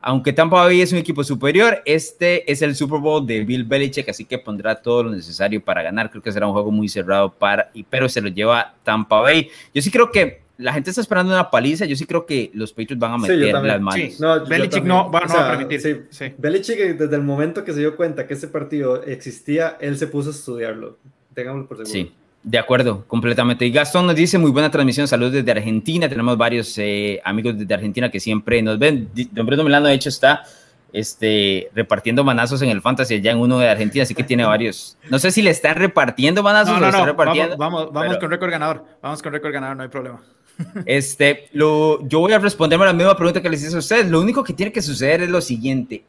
[0.00, 4.08] aunque Tampa Bay es un equipo superior, este es el Super Bowl de Bill Belichick,
[4.08, 6.10] así que pondrá todo lo necesario para ganar.
[6.10, 9.48] Creo que será un juego muy cerrado para, pero se lo lleva Tampa Bay.
[9.72, 11.84] Yo sí creo que la gente está esperando una paliza.
[11.84, 14.20] Yo sí creo que los Patriots van a meter las manos.
[14.20, 16.08] No, Belichick no, va, a permitir.
[16.38, 20.30] Belichick, desde el momento que se dio cuenta que ese partido existía, él se puso
[20.30, 20.98] a estudiarlo.
[21.32, 21.92] Tengámoslo por seguro.
[21.92, 22.12] Sí.
[22.44, 23.64] De acuerdo, completamente.
[23.64, 26.10] Y Gastón nos dice, muy buena transmisión, saludos desde Argentina.
[26.10, 29.08] Tenemos varios eh, amigos desde Argentina que siempre nos ven.
[29.32, 30.44] Don Bruno Milano, de hecho, está
[30.92, 34.98] este, repartiendo manazos en el Fantasy allá en uno de Argentina, así que tiene varios.
[35.08, 37.06] No sé si le están repartiendo manazos no, no, no.
[37.06, 37.56] repartiendo.
[37.56, 38.84] Vamos, vamos, con récord ganador.
[39.00, 40.20] Vamos con récord ganador, no hay problema.
[40.84, 44.06] Este, lo, yo voy a responderme a la misma pregunta que les hice a ustedes.
[44.06, 46.04] Lo único que tiene que suceder es lo siguiente.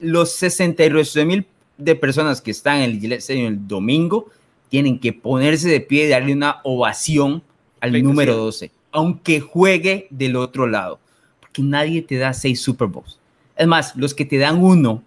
[0.00, 1.46] Los 69 mil
[1.78, 4.30] de personas que están en el, en el domingo
[4.68, 7.42] tienen que ponerse de pie y darle una ovación
[7.80, 10.98] al número 12, aunque juegue del otro lado,
[11.40, 13.18] porque nadie te da seis Super Bowls.
[13.56, 15.02] Es más, los que te dan uno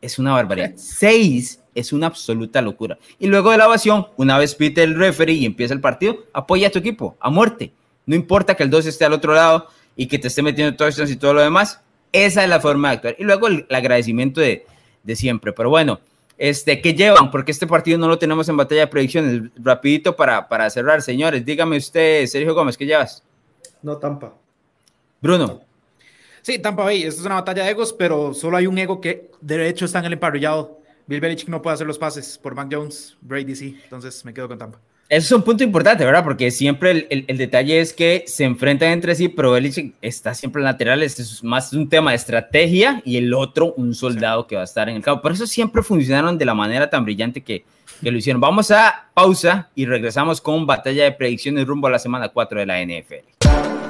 [0.00, 0.72] es una barbaridad.
[0.76, 2.98] seis es una absoluta locura.
[3.18, 6.68] Y luego de la ovación, una vez pite el referee y empieza el partido, apoya
[6.68, 7.72] a tu equipo a muerte.
[8.06, 10.88] No importa que el 12 esté al otro lado y que te esté metiendo todo
[10.88, 11.80] esto y todo lo demás.
[12.12, 13.16] Esa es la forma de actuar.
[13.18, 14.66] Y luego el, agradecimiento de,
[15.02, 15.52] de siempre.
[15.52, 16.00] Pero bueno,
[16.42, 17.30] este, ¿Qué llevan?
[17.30, 19.42] Porque este partido no lo tenemos en batalla de predicciones.
[19.54, 21.44] Rapidito para, para cerrar, señores.
[21.44, 23.22] Dígame usted, Sergio Gómez, ¿qué llevas?
[23.80, 24.34] No, Tampa.
[25.20, 25.60] Bruno.
[26.40, 27.04] Sí, Tampa Bay.
[27.04, 30.00] Esta es una batalla de egos, pero solo hay un ego que de hecho está
[30.00, 30.80] en el emparrillado.
[31.06, 33.80] Bill Belichick no puede hacer los pases por Mac Jones, Brady sí.
[33.84, 34.80] Entonces me quedo con Tampa.
[35.12, 36.24] Eso es un punto importante, ¿verdad?
[36.24, 40.60] Porque siempre el, el, detalle es que se enfrentan entre sí, pero Belichick está siempre
[40.60, 41.02] en lateral.
[41.02, 44.64] Este es más un tema de estrategia y el otro un soldado que va a
[44.64, 45.20] estar en el campo.
[45.20, 47.66] Por eso siempre funcionaron de la manera tan brillante que,
[48.02, 48.40] que lo hicieron.
[48.40, 52.64] Vamos a pausa y regresamos con batalla de predicciones rumbo a la semana 4 de
[52.64, 53.81] la NFL.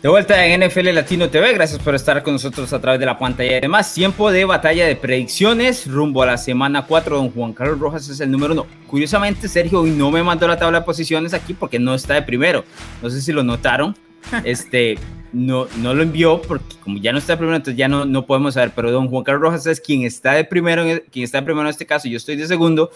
[0.00, 3.18] De vuelta en NFL Latino TV, gracias por estar con nosotros a través de la
[3.18, 3.58] pantalla.
[3.58, 7.16] Además, tiempo de batalla de predicciones rumbo a la semana 4.
[7.16, 8.66] Don Juan Carlos Rojas es el número 1.
[8.86, 12.22] Curiosamente, Sergio hoy no me mandó la tabla de posiciones aquí porque no está de
[12.22, 12.64] primero.
[13.02, 13.96] No sé si lo notaron.
[14.44, 14.98] Este,
[15.32, 18.24] no, no lo envió porque como ya no está de primero, entonces ya no, no
[18.24, 18.70] podemos saber.
[18.76, 21.70] Pero don Juan Carlos Rojas es quien está de primero, quien está de primero en
[21.70, 22.06] este caso.
[22.06, 22.92] Yo estoy de segundo.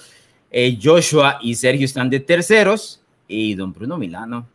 [0.53, 3.01] Eh, Joshua y Sergio están de terceros.
[3.27, 4.47] Y don Bruno Milano,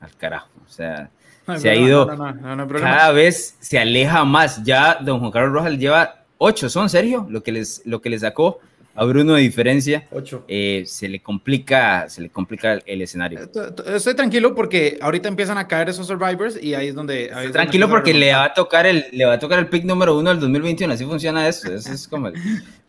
[0.00, 0.48] al carajo.
[0.66, 1.10] O sea,
[1.56, 4.62] se ha ido, cada vez se aleja más.
[4.64, 7.26] Ya don Juan Carlos Rojas lleva ocho, ¿son Sergio?
[7.28, 8.60] Lo que les, lo que le sacó
[8.98, 10.08] a Bruno de diferencia.
[10.10, 10.44] Ocho.
[10.48, 13.48] Eh, se le complica, se le complica el, escenario.
[13.86, 17.30] Estoy tranquilo porque ahorita empiezan a caer esos survivors y ahí es donde.
[17.52, 20.30] tranquilo porque le va a tocar el, le va a tocar el pick número uno
[20.30, 20.94] del 2021.
[20.94, 21.72] Así funciona eso.
[21.72, 22.32] Eso es como,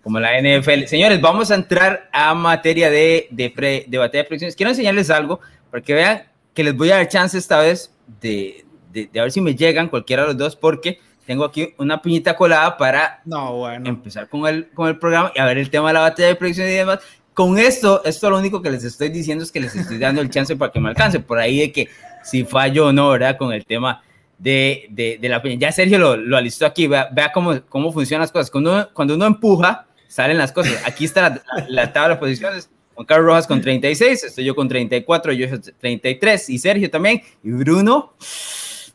[0.01, 0.85] como la NFL.
[0.85, 4.55] Señores, vamos a entrar a materia de, de, de batalla de predicciones.
[4.55, 6.23] Quiero enseñarles algo para que vean
[6.55, 7.91] que les voy a dar chance esta vez
[8.21, 12.01] de, de, a ver si me llegan cualquiera de los dos, porque tengo aquí una
[12.01, 13.87] piñita colada para no, bueno.
[13.89, 16.35] empezar con el, con el programa y a ver el tema de la batalla de
[16.35, 16.99] predicciones y demás.
[17.33, 20.29] con esto, esto lo único que les estoy diciendo es que les estoy dando el
[20.29, 21.19] chance para que me alcance.
[21.19, 21.87] Por ahí de que
[22.23, 23.37] si fallo o no, ¿verdad?
[23.37, 24.01] Con el tema
[24.39, 28.21] de, de, de la Ya Sergio lo, lo alistó aquí, vea, vea, cómo, cómo funcionan
[28.21, 28.49] las cosas.
[28.49, 30.81] Cuando uno, cuando uno empuja, salen las cosas.
[30.85, 32.69] Aquí está la, la, tabla de posiciones.
[32.99, 35.47] Juan Carlos Rojas con 36, estoy yo con 34, yo
[35.79, 37.21] 33 y Sergio también.
[37.41, 38.13] Y Bruno,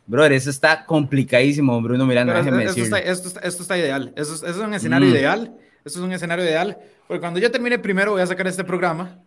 [0.06, 2.38] brother, eso está complicadísimo, Bruno Miranda.
[2.38, 5.10] esto, está, esto, esto, está, ideal, eso, es un escenario mm.
[5.10, 6.76] ideal, eso es un escenario ideal,
[7.08, 9.23] porque cuando yo termine primero voy a sacar este programa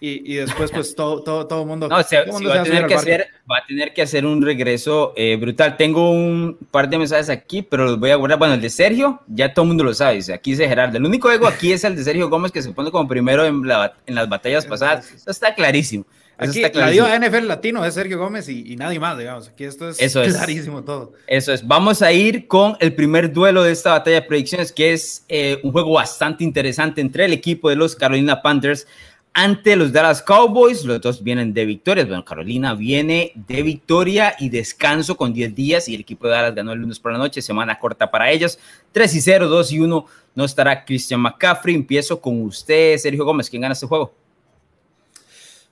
[0.00, 1.88] y, y, después, pues todo, todo, todo el mundo.
[1.88, 5.36] No, se, va, a tener que hacer, va a tener que hacer un regreso eh,
[5.36, 5.76] brutal.
[5.76, 8.38] Tengo un par de mensajes aquí, pero los voy a guardar.
[8.38, 10.16] Bueno, el de Sergio, ya todo el mundo lo sabe.
[10.16, 10.96] Dice, aquí dice Gerardo.
[10.96, 13.66] El único ego aquí es el de Sergio Gómez, que se pone como primero en,
[13.66, 15.12] la, en las batallas pasadas.
[15.12, 16.04] Eso está clarísimo.
[16.38, 19.48] Eso aquí, la NFL latino es Sergio Gómez y, y, nadie más, digamos.
[19.48, 21.14] Aquí esto es Eso clarísimo todo.
[21.26, 21.66] Eso es.
[21.66, 25.58] Vamos a ir con el primer duelo de esta batalla de predicciones, que es eh,
[25.64, 28.86] un juego bastante interesante entre el equipo de los Carolina Panthers
[29.32, 30.84] ante los Dallas Cowboys.
[30.84, 32.06] Los dos vienen de victorias.
[32.08, 36.54] Bueno, Carolina viene de victoria y descanso con 10 días y el equipo de Dallas
[36.54, 38.58] ganó el lunes por la noche, semana corta para ellos.
[38.92, 40.06] 3 y 0, 2 y 1.
[40.34, 41.74] No estará Christian McCaffrey.
[41.74, 43.48] Empiezo con usted, Sergio Gómez.
[43.48, 44.14] ¿Quién gana este juego?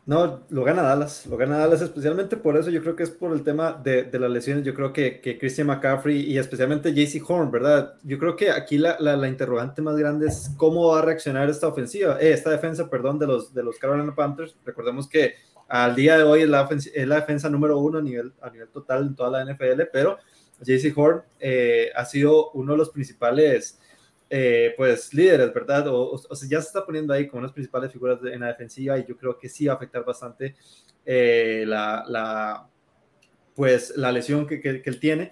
[0.06, 3.32] No, lo gana Dallas, lo gana Dallas especialmente por eso, yo creo que es por
[3.32, 7.20] el tema de, de las lesiones, yo creo que, que, Christian McCaffrey y especialmente JC
[7.28, 7.96] Horn, ¿verdad?
[8.04, 11.66] Yo creo que aquí la, la, interrogante más grande es cómo va a reaccionar esta
[11.66, 14.54] ofensiva, eh, esta defensa, perdón, de los, de los Carolina Panthers.
[14.64, 15.34] Recordemos que
[15.66, 18.68] al día de hoy es la, es la defensa número uno a nivel, a nivel
[18.68, 20.18] total en toda la NFL, pero
[20.60, 23.80] JC Horn eh, ha sido uno de los principales
[24.28, 25.86] eh, pues líderes, ¿verdad?
[25.88, 29.06] O, sea, ya se está poniendo ahí como unas principales figuras en la defensiva y
[29.06, 30.56] yo creo que sí va a afectar bastante
[31.04, 32.68] eh, la, la,
[33.54, 35.30] pues, la lesión que, que, él tiene.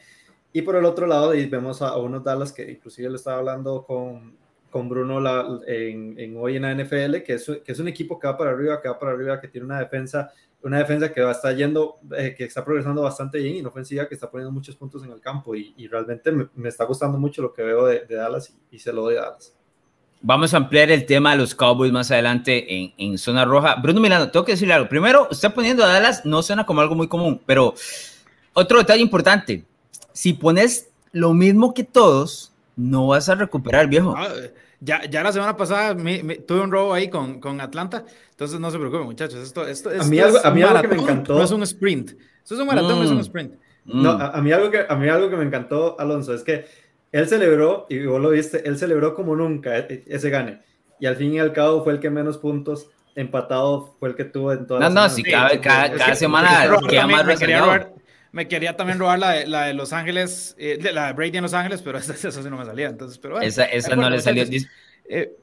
[0.52, 4.37] Y por el otro lado, vemos a, unos Dallas que inclusive le estaba hablando con,
[4.70, 8.20] con Bruno la, en, en, hoy en la NFL, que es, que es un equipo
[8.20, 10.33] que va para arriba, que va para arriba, que tiene una defensa
[10.64, 13.68] una defensa que va a estar yendo, eh, que está progresando bastante bien y una
[13.68, 17.42] ofensiva que está poniendo muchos puntos en el campo y, realmente me, está gustando mucho
[17.42, 19.55] lo que veo de, Dallas y, se lo doy a Dallas.
[20.22, 23.74] Vamos a ampliar el tema de los Cowboys más adelante en, en, zona roja.
[23.77, 24.88] Bruno Milano, tengo que decirle algo.
[24.88, 27.74] Primero, está poniendo a Dallas, no suena como algo muy común, pero
[28.55, 29.64] otro detalle importante,
[30.14, 34.14] si pones lo mismo que todos, no vas a recuperar, viejo.
[34.16, 34.29] Ah,
[34.85, 35.97] ya, ya la semana pasada
[36.47, 39.40] tuve un robo ahí con, con Atlanta, entonces no se preocupen, muchachos.
[39.40, 41.35] Esto, esto, a mí, algo, a mí algo que me encantó.
[41.35, 42.11] No es un sprint.
[42.42, 43.20] Esto es un maratón, no es un mm.
[43.20, 43.55] sprint.
[43.87, 46.66] No, a, mí algo que, a mí algo que me encantó, Alonso, es que
[47.12, 50.61] él celebró, y vos lo viste, él celebró como nunca e, e, ese gane.
[51.01, 54.25] Y al fin y al cabo fue el que menos puntos empatado fue el que
[54.25, 57.27] tuvo en todas no, No, no, sí, cada, cada, semana queda más
[58.35, 61.44] me quería también robar la de, la de Los Ángeles, eh, la de Brady en
[61.44, 62.88] Los Ángeles, pero esa, esa sí no me salía.
[62.88, 64.44] Entonces, pero esa, esa no le salió.
[65.09, 65.37] Eh,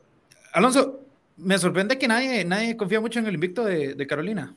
[0.51, 0.99] Alonso,
[1.38, 4.54] me sorprende que nadie, nadie confía mucho en el invicto de, de Carolina.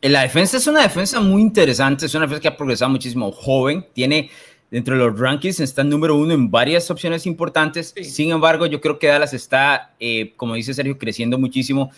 [0.00, 3.30] Eh, la defensa es una defensa muy interesante, es una defensa que ha progresado muchísimo,
[3.30, 4.30] joven, tiene
[4.68, 7.94] dentro de los rankings, está número uno en varias opciones importantes.
[8.02, 9.94] Sin embargo, yo creo que Dallas está,
[10.36, 11.92] como dice Sergio, creciendo muchísimo.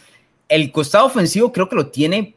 [0.50, 2.35] El costado ofensivo creo que lo tiene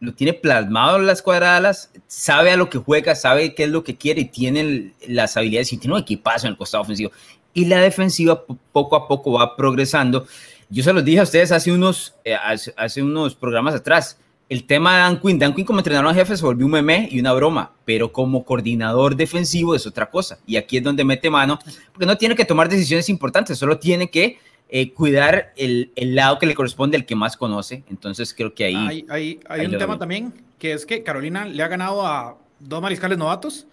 [0.00, 3.82] lo tiene plasmado en las cuadradas, sabe a lo que juega, sabe qué es lo
[3.82, 7.10] que quiere y tiene las habilidades y tiene un equipazo en el costado ofensivo.
[7.54, 10.26] Y la defensiva poco a poco va progresando.
[10.68, 12.34] Yo se los dije a ustedes hace unos, eh,
[12.76, 14.18] hace, unos programas atrás.
[14.48, 17.18] El tema de Dan Quinn, Dan Quinn como entrenador jefe se volvió un meme y
[17.18, 20.38] una broma, pero como coordinador defensivo es otra cosa.
[20.46, 21.58] Y aquí es donde mete mano,
[21.92, 26.38] porque no tiene que tomar decisiones importantes, solo tiene que eh, cuidar el, el, lado
[26.38, 27.84] que le corresponde al que más conoce.
[27.88, 29.06] Entonces creo que ahí...
[29.08, 33.16] Hay, hay, un tema también, que es que Carolina le ha ganado a dos mariscales
[33.18, 33.66] novatos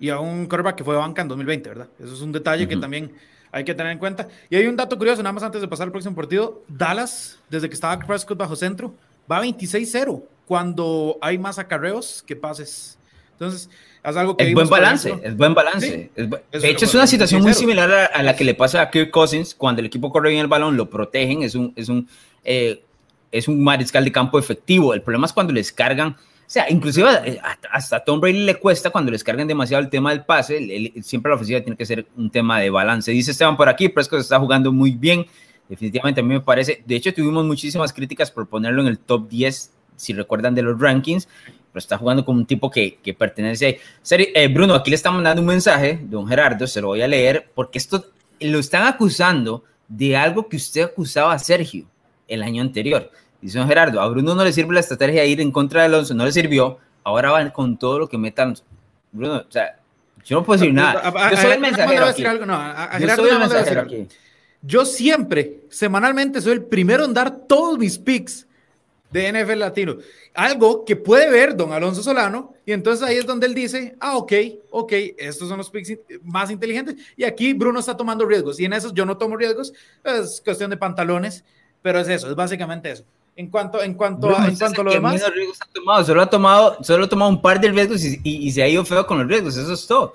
[0.00, 1.88] y a un quarterback que fue banca en 2020, ¿verdad?
[2.02, 3.12] Eso es un detalle que también
[3.52, 4.26] hay que tener en cuenta.
[4.48, 6.64] Y hay un dato curioso, nada más antes de pasar al próximo partido.
[6.66, 8.94] Dallas, desde que estaba Prescott bajo centro,
[9.30, 12.98] va 26-0 cuando hay más acarreos que pases.
[13.32, 13.68] Entonces,
[14.10, 14.48] es algo que...
[14.48, 16.10] Es buen balance, es buen balance.
[16.16, 19.54] de hecho, es una situación muy similar a, la que le pasa a Kirk Cousins
[19.54, 22.08] cuando el equipo corre bien el balón, lo protegen, es un, es un,
[22.42, 22.82] eh,
[23.30, 24.92] es un mariscal de campo efectivo.
[24.92, 28.56] El problema es cuando les cargan, o sea, inclusive eh, hasta a Tom Brady le
[28.56, 32.06] cuesta cuando les cargan demasiado el tema del pase, siempre la ofensiva tiene que ser
[32.16, 33.10] un tema de balance.
[33.12, 35.26] Dice Esteban por aquí, Prescott está jugando muy bien,
[35.68, 39.28] definitivamente a mí me parece, de hecho tuvimos muchísimas críticas por ponerlo en el top
[39.28, 41.28] 10, si recuerdan de los rankings,
[41.72, 43.78] pero está jugando con un tipo que, que pertenece ahí.
[44.34, 47.50] Eh, Bruno, aquí le estamos dando un mensaje, don Gerardo, se lo voy a leer,
[47.54, 48.04] porque esto
[48.40, 51.86] lo están acusando de algo que usted acusaba a Sergio
[52.28, 53.10] el año anterior.
[53.40, 55.86] Dice don Gerardo, a Bruno no le sirve la estrategia de ir en contra de
[55.86, 58.54] Alonso, no le sirvió, ahora van con todo lo que metan.
[59.10, 59.78] Bruno, o sea,
[60.24, 61.12] yo no puedo decir nada.
[61.30, 62.22] Yo soy el mensajero aquí.
[62.22, 64.08] Yo soy el mensajero aquí.
[64.60, 68.46] Yo siempre, semanalmente, soy el primero en dar todos mis picks
[69.12, 69.96] de NFL Latino.
[70.34, 74.16] Algo que puede ver don Alonso Solano, y entonces ahí es donde él dice, ah,
[74.16, 74.32] ok,
[74.70, 78.72] ok, estos son los picks más inteligentes, y aquí Bruno está tomando riesgos, y en
[78.72, 79.72] esos yo no tomo riesgos,
[80.04, 81.44] es cuestión de pantalones,
[81.82, 83.04] pero es eso, es básicamente eso.
[83.34, 85.22] En cuanto, en cuanto, a, en cuanto a lo demás.
[85.22, 88.62] Ha tomado, solo, ha tomado, solo ha tomado un par de riesgos y, y, se
[88.62, 90.12] ha ido feo con los riesgos, eso es todo.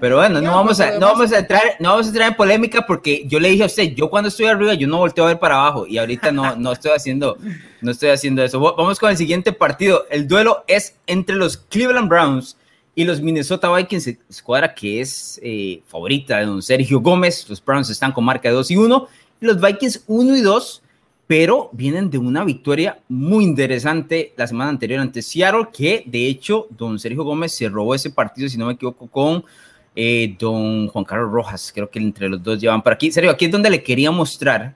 [0.00, 2.86] Pero bueno, no, vamos a, no, vamos a entrar, no vamos a entrar en polémica
[2.86, 5.40] porque yo le dije a usted, yo cuando estoy arriba, yo no volteo a ver
[5.40, 7.36] para abajo y ahorita no, no, estoy, haciendo,
[7.80, 8.60] no estoy haciendo eso.
[8.60, 10.06] Vamos con el siguiente partido.
[10.08, 12.56] El duelo es entre los Cleveland Browns
[12.94, 17.48] y los Minnesota Vikings, escuadra que es eh, favorita de don Sergio Gómez.
[17.48, 19.08] Los Browns están con marca de 2 y 1
[19.40, 20.82] y los Vikings 1 y 2
[21.30, 26.66] pero vienen de una victoria muy interesante la semana anterior ante Seattle, que de hecho
[26.70, 29.44] don Sergio Gómez se robó ese partido, si no me equivoco, con
[29.94, 33.12] eh, don Juan Carlos Rojas, creo que entre los dos llevan por aquí.
[33.12, 34.74] Sergio, aquí es donde le quería mostrar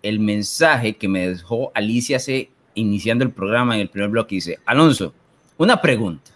[0.00, 4.36] el mensaje que me dejó Alicia hace, iniciando el programa en el primer bloque.
[4.36, 5.12] Dice, Alonso,
[5.58, 6.30] una pregunta.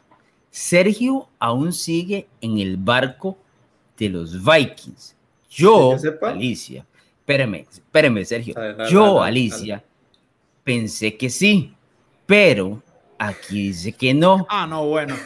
[0.50, 3.38] Sergio aún sigue en el barco
[3.96, 5.14] de los Vikings.
[5.48, 6.84] Yo, Alicia,
[7.24, 8.54] Espéreme, espéreme, Sergio.
[8.90, 9.82] Yo, Alicia,
[10.62, 11.72] pensé que sí,
[12.26, 12.82] pero
[13.18, 14.46] aquí dice que no.
[14.50, 15.16] Ah, no, bueno.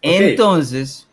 [0.00, 1.06] Entonces,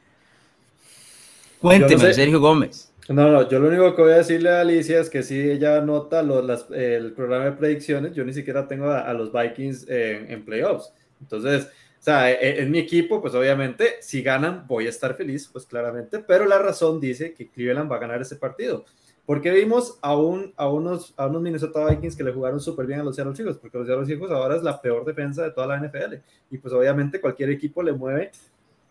[1.59, 2.89] cuénteme, Sergio Gómez.
[3.09, 5.79] No, no, yo lo único que voy a decirle a Alicia es que si ella
[5.79, 10.93] anota el programa de predicciones, yo ni siquiera tengo a, los Vikings en, playoffs.
[11.19, 15.49] Entonces, o sea, e, en, mi equipo, pues obviamente, si ganan, voy a estar feliz,
[15.51, 18.85] pues claramente, pero la razón dice que Cleveland va a ganar ese partido.
[19.25, 22.99] Porque vimos a, un, a, unos, a unos Minnesota Vikings que le jugaron súper bien
[22.99, 25.67] a los Seattle Seahawks, porque los Seattle Seahawks ahora es la peor defensa de toda
[25.67, 26.15] la NFL.
[26.51, 28.31] Y pues obviamente cualquier equipo le mueve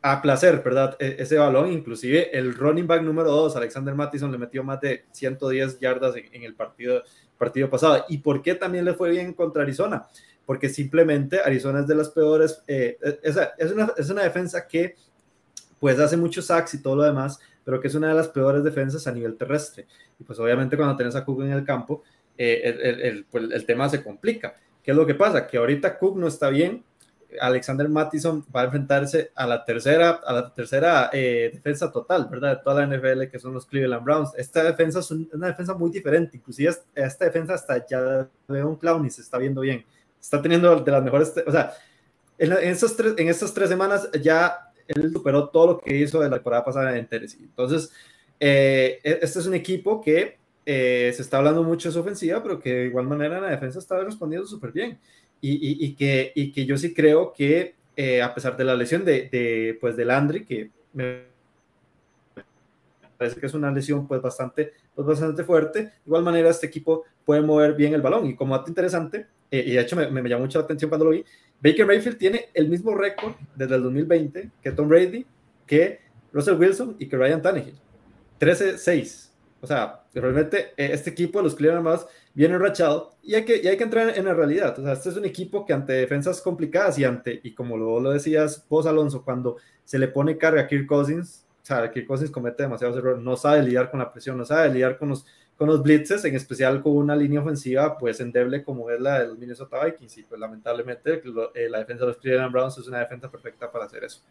[0.01, 0.97] a placer, ¿verdad?
[0.99, 5.05] E, ese balón, inclusive el running back número 2, Alexander Mattison, le metió más de
[5.13, 7.03] 110 yardas en, el partido,
[7.37, 8.05] partido pasado.
[8.09, 10.09] ¿Y por qué también le fue bien contra Arizona?
[10.47, 14.97] Porque simplemente Arizona es de las peores, eh, es, es, una, es una defensa que
[15.79, 18.65] pues hace muchos sacks y todo lo demás, pero que es una de las peores
[18.65, 19.87] defensas a nivel terrestre.
[20.23, 22.05] Y pues obviamente cuando tienes a Cook en el campo,
[22.39, 24.55] eh, el, el, pues, el, tema se complica.
[24.81, 25.49] ¿Qué es lo que pasa?
[25.49, 26.85] Que ahorita Cook no está bien.
[27.41, 32.57] Alexander Mattison va a enfrentarse a la tercera, a la tercera eh, defensa total, ¿verdad?
[32.57, 34.31] De toda la NFL, que son los Cleveland Browns.
[34.37, 36.37] Esta defensa es una defensa muy diferente.
[36.37, 39.85] Inclusive esta defensa hasta ya ve un clown y se está viendo bien.
[40.21, 41.73] Está teniendo de las mejores, o sea,
[42.39, 46.29] en, esas tres, en estas tres semanas ya él superó todo lo que hizo de
[46.29, 47.43] la temporada pasada en Tennessee.
[47.43, 47.93] Entonces,
[48.45, 52.43] eh, e-, este es un equipo que eh, se está hablando mucho de su ofensiva,
[52.43, 54.99] pero que de igual manera en la defensa está respondiendo súper bien.
[55.41, 59.05] Y, y, que, y que yo sí creo que, eh, a pesar de la lesión
[59.05, 61.25] de, de, pues, de Landry, que me
[63.17, 67.05] parece que es una lesión pues bastante, pues, bastante fuerte, de igual manera este equipo
[67.25, 68.27] puede mover bien el balón.
[68.27, 71.11] Y como dato interesante, y de hecho me, me, llamó mucho la atención cuando lo
[71.11, 71.25] vi,
[71.61, 75.27] Baker Mayfield tiene el mismo récord desde el 2020 que Tom Brady,
[75.67, 76.01] que
[76.33, 77.83] Russell Wilson y que Ryan Tannehill.
[78.43, 79.31] 13-6.
[79.61, 83.61] O sea, realmente eh, este equipo de los Cleveland más viene enrachado y hay, que,
[83.63, 84.77] y hay que entrar en la realidad.
[84.77, 88.01] O sea, este es un equipo que ante defensas complicadas y ante, y como lo,
[88.01, 92.09] lo decías vos, Alonso, cuando se le pone carga a Kirk Cousins, o sea, Kirk
[92.09, 95.25] Cousins comete demasiados errores, no sabe lidiar con la presión, no sabe lidiar con los
[95.57, 99.39] con los blitzes, en especial con una línea ofensiva pues endeble como es la del
[99.39, 101.23] Minnesota Vikings y pues lamentablemente
[101.55, 104.23] eh, la defensa de los Cleveland Browns es una defensa perfecta para hacer eso.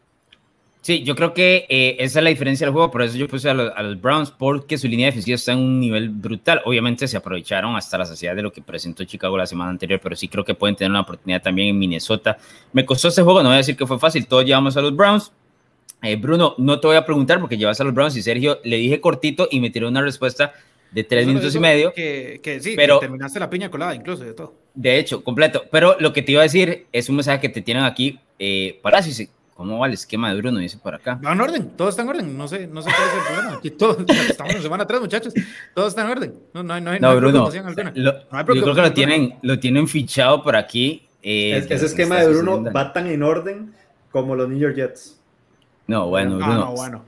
[0.81, 3.47] Sí, yo creo que eh, esa es la diferencia del juego, por eso yo puse
[3.47, 6.59] a los, Browns, porque su línea defensiva está en un nivel brutal.
[6.65, 10.15] Obviamente se aprovecharon hasta la saciedad de lo que presentó Chicago la semana anterior, pero
[10.15, 12.35] sí creo que pueden tener una oportunidad también en Minnesota.
[12.73, 14.95] Me costó ese juego, no voy a decir que fue fácil, todos llevamos a los
[14.95, 15.31] Browns.
[16.01, 18.77] Eh, Bruno, no te voy a preguntar porque llevas a los Browns y Sergio le
[18.77, 20.51] dije cortito y me tiró una respuesta
[20.91, 21.93] de tres minutos y medio.
[21.93, 24.55] Que, que sí, pero, terminaste la piña colada incluso de todo.
[24.73, 25.63] De hecho, completo.
[25.71, 28.79] Pero lo que te iba a decir es un mensaje que te tienen aquí eh,
[28.81, 30.59] para si ¿Cómo va el esquema de Bruno?
[30.59, 31.19] Dice por acá.
[31.23, 32.37] Va en orden, todo está en orden.
[32.37, 33.57] No sé, no sé cuál es el problema.
[33.57, 33.97] Aquí todo,
[34.29, 35.33] estamos en semana 3, muchachos.
[35.75, 36.33] Todo está en orden.
[36.53, 37.91] No, no, no, no, Bruno, alguna.
[37.95, 38.13] Lo,
[38.55, 41.07] yo creo que lo tienen, lo tienen fichado por aquí.
[41.21, 43.73] Eh, ese esquema de Bruno va tan en orden
[44.11, 45.19] como los New York Jets.
[45.87, 46.65] No, bueno, ah, Bruno.
[46.65, 47.05] no, bueno.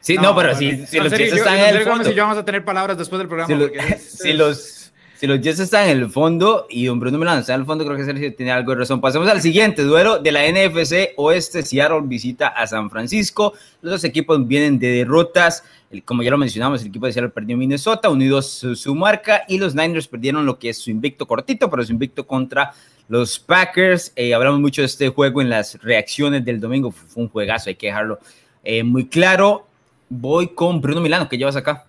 [0.00, 2.04] Sí, no, pero si, si los Jets están en el fondo.
[2.04, 3.68] Si vamos a tener palabras después del programa.
[3.98, 4.85] Si, los,
[5.18, 7.84] si los Jets están en el fondo y don Bruno Milano está en el fondo,
[7.84, 9.00] creo que Sergio tiene algo de razón.
[9.00, 11.62] Pasemos al siguiente duelo de la NFC Oeste.
[11.62, 13.54] Seattle visita a San Francisco.
[13.82, 15.64] Los dos equipos vienen de derrotas.
[16.04, 19.58] como ya lo mencionamos, el equipo de Seattle perdió Minnesota, unidos su, su marca, y
[19.58, 22.72] los Niners perdieron lo que es su invicto cortito, pero su invicto contra
[23.08, 24.12] los Packers.
[24.16, 26.90] Eh, hablamos mucho de este juego en las reacciones del domingo.
[26.90, 28.18] Fue un juegazo, hay que dejarlo
[28.64, 29.66] eh, muy claro
[30.08, 31.86] voy con Bruno Milano, ¿qué llevas acá?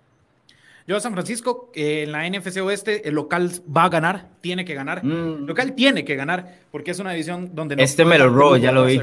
[0.88, 4.63] Yo a San Francisco, eh, en la NFC Oeste, el local va a ganar, tiene
[4.63, 4.99] que ganar.
[5.03, 5.45] El mm.
[5.45, 8.71] local tiene que ganar, porque es una división donde no Este me lo robo, ya
[8.71, 9.01] lo vi.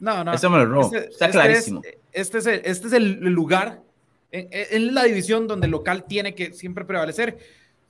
[0.00, 0.32] No, no.
[0.32, 1.82] Este me lo robo, este, está este clarísimo.
[2.12, 3.82] este, es el, este es el lugar,
[4.30, 7.38] en, la división donde el local tiene que siempre prevalecer.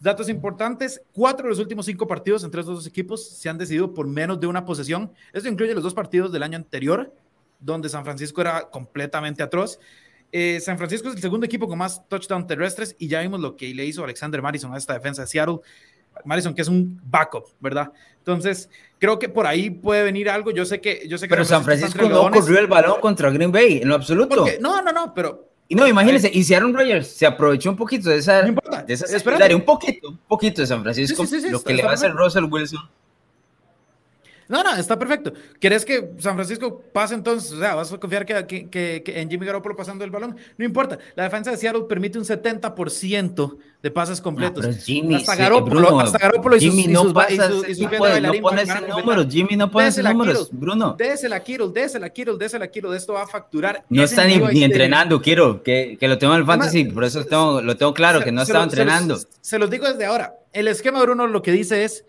[0.00, 3.94] Datos importantes, cuatro de los últimos cinco partidos entre estos dos equipos se han decidido
[3.94, 5.12] por menos de una posesión.
[5.32, 7.12] Esto incluye los dos partidos del año anterior,
[7.60, 9.78] donde San Francisco era completamente atroz.
[10.30, 13.56] Eh, San Francisco es el segundo equipo con más touchdowns terrestres y ya vimos lo
[13.56, 15.60] que le hizo Alexander Madison a esta defensa de Seattle.
[16.24, 17.92] Madison, que es un backup, ¿verdad?
[18.18, 18.68] Entonces,
[18.98, 20.50] creo que por ahí puede venir algo.
[20.50, 21.06] Yo sé que.
[21.08, 23.94] Yo sé que pero San Francisco, no corrió el balón contra Green Bay, en lo
[23.94, 24.44] absoluto.
[24.60, 25.46] no, no, no, pero.
[25.68, 28.42] Y no, imagínense, y si Aaron Rodgers se aprovechó un poquito de esa.
[28.42, 29.06] No importa, de esa
[29.54, 32.80] un poquito, un poquito de San Francisco, lo que le va a hacer Russell Wilson
[34.48, 35.32] no, no, está perfecto.
[35.60, 37.52] ¿Quieres que San Francisco pase entonces?
[37.52, 40.36] O sea, ¿vas a confiar que, que, que, en Jimmy Garoppolo pasando el balón?
[40.56, 40.98] No importa.
[41.14, 44.66] La defensa de Seattle permite un 70% de pases completos.
[44.66, 49.28] No, Jimmy, hasta Garoppolo, hasta Garoppolo y sus, Jimmy no pasa, no pone ese número,
[49.28, 50.96] Jimmy no pone ese números, Bruno.
[50.98, 52.96] Désela Kittle, désela Kittle, désela a Kittle.
[52.96, 53.84] Esto va a facturar.
[53.90, 57.22] No está ni, ni entrenando, Kittle, que, que lo tengo en el fantasy, por eso
[57.24, 59.18] tengo, lo tengo claro, que no estaba entrenando.
[59.42, 60.34] Se los digo desde ahora.
[60.54, 62.04] El esquema Bruno lo que dice es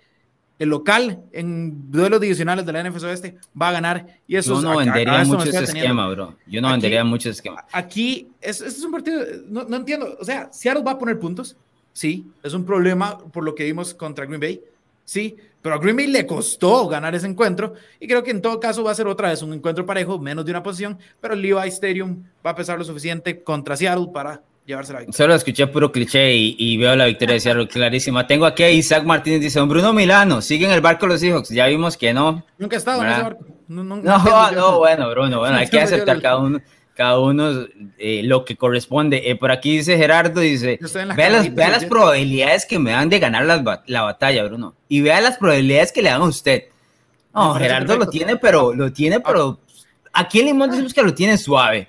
[0.60, 4.06] el local en duelos divisionales de la NFC Oeste va a ganar.
[4.28, 6.36] Y eso Yo no vendería mucho ese esquema, bro.
[6.46, 7.66] Yo no vendería mucho ese esquema.
[7.72, 10.18] Aquí, este es, un partido, no, no, entiendo.
[10.20, 11.56] O sea, Seattle va a poner puntos.
[11.94, 14.62] Sí, es un problema por lo que vimos contra Green Bay.
[15.06, 18.60] Sí, pero a Green Bay le costó ganar ese encuentro y creo que en todo
[18.60, 21.42] caso va a ser otra vez un encuentro parejo, menos de una posición, pero el
[21.42, 25.18] Levi Stadium va a pesar lo suficiente contra Seattle para llevarse la victoria.
[25.18, 28.26] Solo escuché puro cliché y, veo la victoria de Seattle clarísima.
[28.28, 31.50] Tengo aquí a Isaac Martínez, dice, Bruno Milano, sigue en el barco los hijos.
[31.50, 32.46] Ya vimos que no.
[32.58, 33.46] Nunca he estado en ese barco.
[33.68, 33.96] No, no,
[34.52, 36.60] no, bueno, Bruno, bueno, hay que aceptar cada uno
[36.96, 37.66] cada uno
[37.98, 39.32] eh, lo que corresponde.
[39.32, 40.78] Eh, por aquí dice Gerardo, dice,
[41.16, 44.76] vea las, vea las probabilidades que me dan de ganar la, la, batalla, Bruno.
[44.90, 46.64] Y vea las probabilidades que le dan a usted.
[47.34, 49.60] No, Gerardo lo tiene, pero lo tiene, pero
[50.12, 51.88] aquí en Limón decimos que lo tiene suave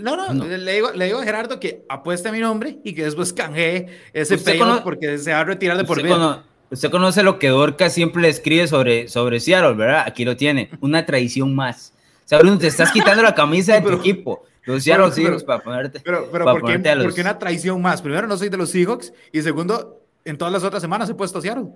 [0.00, 3.04] no, no, Le, digo, le digo a Gerardo que apueste a mi nombre y que
[3.04, 6.44] después canjee ese payout porque se va a retirar de por vida.
[6.70, 10.04] usted conoce lo que Dorca siempre le escribe sobre, sobre Seattle, ¿verdad?
[10.06, 11.92] Aquí lo tiene, una tradición más.
[12.24, 14.44] O sea, Bruno, te estás quitando la camisa de tu equipo.
[14.64, 16.00] Los Seattle Seahawks para ponerte.
[16.00, 17.16] Pero, pero ¿por, qué, los...
[17.16, 18.02] una traición más?
[18.02, 21.38] Primero, no soy de los Seahawks y segundo, en todas las otras semanas he puesto
[21.38, 21.68] a Seattle.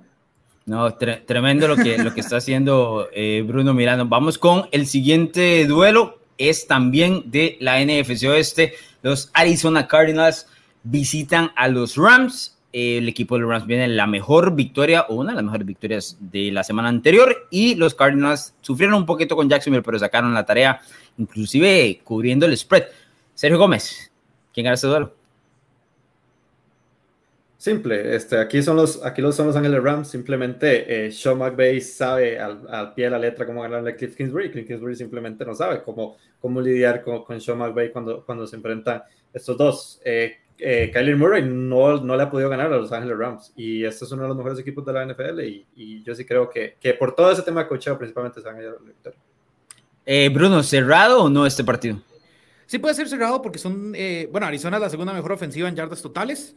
[0.66, 4.04] No, tremendo lo que, lo que está haciendo eh, Bruno Miranda.
[4.04, 8.74] Vamos con el siguiente duelo es también de la NFC Oeste.
[9.02, 10.46] Los Arizona Cardinals
[10.82, 12.58] visitan a los Rams.
[12.72, 16.16] El equipo de los Rams viene la mejor victoria o una de las mejores victorias
[16.20, 20.46] de la semana anterior y los Cardinals sufrieron un poquito con Jacksonville, pero sacaron la
[20.46, 20.80] tarea,
[21.18, 22.84] inclusive cubriendo el spread.
[23.34, 24.10] Sergio Gómez,
[24.54, 25.21] ¿quién gana este duelo?
[27.62, 32.36] Simple, este, aquí son los, aquí son los Ángeles Rams, simplemente eh, Sean McVay sabe
[32.36, 35.54] al, al, pie de la letra cómo ganarle a Cliff Kingsbury, Cliff Kingsbury simplemente no
[35.54, 40.00] sabe cómo, cómo lidiar con, con Sean McVay cuando, cuando se enfrentan estos dos.
[40.04, 43.84] Eh, eh, Kyler Murray no, no le ha podido ganar a los Ángeles Rams y
[43.84, 46.50] este es uno de los mejores equipos de la NFL y, y yo sí creo
[46.50, 49.20] que, que, por todo ese tema de cocheo principalmente se van a la victoria.
[50.04, 52.02] Eh, Bruno, ¿cerrado o no este partido?
[52.66, 55.76] Sí puede ser cerrado porque son, eh, bueno, Arizona es la segunda mejor ofensiva en
[55.76, 56.56] yardas totales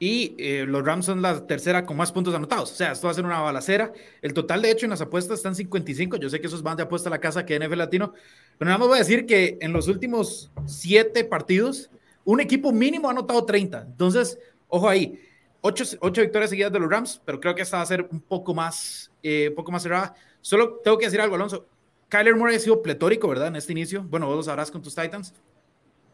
[0.00, 2.70] y eh, los Rams son la tercera con más puntos anotados.
[2.70, 3.92] O sea, esto va a ser una balacera.
[4.22, 6.16] El total, de hecho, en las apuestas están 55.
[6.18, 8.12] Yo sé que eso es más de apuesta a la casa que NFL Latino,
[8.58, 11.90] pero nada más voy a decir que en los últimos siete partidos,
[12.24, 13.82] un equipo mínimo ha anotado 30.
[13.82, 14.38] Entonces,
[14.68, 15.20] ojo ahí.
[15.60, 18.20] Ocho, ocho victorias seguidas de los Rams, pero creo que esta va a ser un
[18.20, 20.14] poco más, eh, un poco más cerrada.
[20.40, 21.66] Solo tengo que decir algo, Alonso.
[22.08, 23.48] Kyler Murray ha sido pletórico, ¿verdad?
[23.48, 24.04] En este inicio.
[24.04, 25.34] Bueno, vos lo sabrás con tus Titans.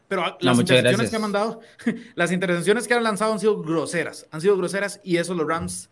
[0.07, 1.61] Pero las intercepciones que han mandado,
[2.15, 5.89] las intercepciones que han lanzado han sido groseras, han sido groseras y eso los Rams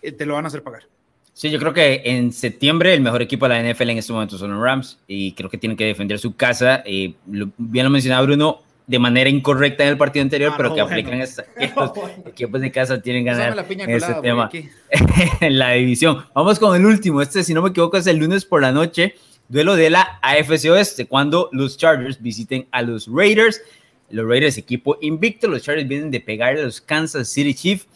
[0.00, 0.84] eh, te lo van a hacer pagar.
[1.34, 4.36] Sí, yo creo que en septiembre el mejor equipo de la NFL en este momento
[4.36, 6.82] son los Rams y creo que tienen que defender su casa.
[6.84, 10.80] Eh, bien lo mencionaba Bruno, de manera incorrecta en el partido anterior, ah, pero que
[10.82, 11.44] aplican estos
[12.26, 14.50] equipos de casa tienen ganar en este tema
[15.40, 16.24] en la división.
[16.34, 19.14] Vamos con el último, este si no me equivoco es el lunes por la noche
[19.52, 23.60] duelo de la AFC Oeste, cuando los Chargers visiten a los Raiders.
[24.08, 27.86] Los Raiders, equipo invicto, los Chargers vienen de pegar a los Kansas City Chiefs.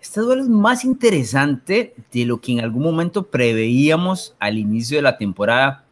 [0.00, 5.02] Este duelo es más interesante de lo que en algún momento preveíamos al inicio de
[5.02, 5.84] la temporada,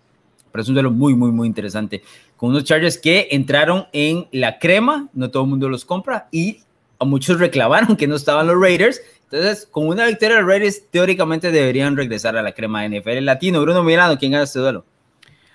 [0.50, 2.02] pero es un duelo muy, muy, muy interesante.
[2.38, 6.60] Con unos Chargers que entraron en la crema, no todo el mundo los compra, y
[6.98, 11.50] a muchos reclamaron que no estaban los Raiders, entonces, con una victoria de Raiders, teóricamente
[11.50, 13.60] deberían regresar a la crema de NFL latino.
[13.60, 14.84] Bruno Milano, ¿quién gana este duelo?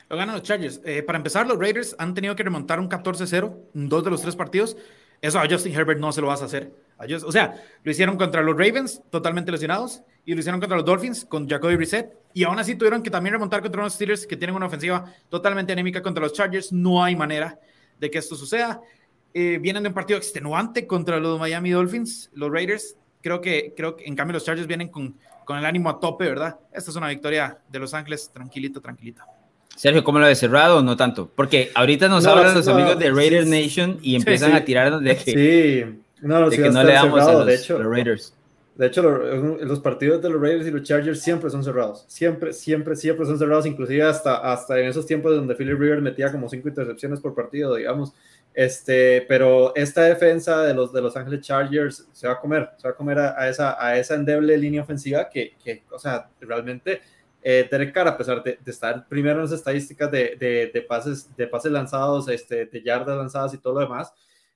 [0.10, 0.82] Lo ganan los Chargers.
[0.84, 4.22] Eh, para empezar, los Raiders han tenido que remontar un 14-0 en dos de los
[4.22, 4.76] tres partidos.
[5.22, 6.74] Eso a Justin Herbert no se lo vas a hacer.
[7.26, 11.24] o sea, lo hicieron contra los Ravens, totalmente lesionados, y lo hicieron contra los Dolphins,
[11.24, 14.56] con Jacoby Brissett, y aún así tuvieron que también remontar contra unos Steelers que tienen
[14.56, 16.74] una ofensiva totalmente anémica contra los Chargers.
[16.74, 17.58] No hay manera
[17.98, 18.82] de que esto suceda.
[19.34, 22.98] Eh, vienen de un partido extenuante contra los Miami Dolphins, los Raiders.
[23.22, 25.16] Creo que, creo que en cambio los Chargers vienen con,
[25.46, 26.60] con el ánimo a tope, ¿verdad?
[26.74, 29.26] Esta es una victoria de Los Ángeles, tranquilita, tranquilita.
[29.76, 31.30] Sergio, ¿cómo lo ves cerrado o no tanto?
[31.34, 35.32] Porque ahorita nos hablan los amigos de Raider Nation y empiezan a tirarnos de que,
[35.32, 36.02] sí.
[36.22, 38.34] no, de que no le damos a los, de hecho, Raiders.
[38.76, 42.06] De hecho, los, partidos de los Raiders y los Chargers siempre son cerrados.
[42.08, 46.32] Siempre, siempre, siempre son cerrados, inclusive hasta, hasta en esos tiempos donde Philip Rivers metía
[46.32, 48.14] como cinco intercepciones por partido, digamos.
[48.54, 52.88] Este, pero esta defensa de los, de los Ángeles Chargers se va a comer, se
[52.88, 57.02] va a comer a, esa, a esa endeble línea ofensiva que, que o sea, realmente
[57.42, 61.48] eh, Derek Carr, a pesar de, estar primero en las estadísticas de, de, pases, de
[61.48, 64.14] pases lanzados, este, de yardas lanzadas y todo lo demás,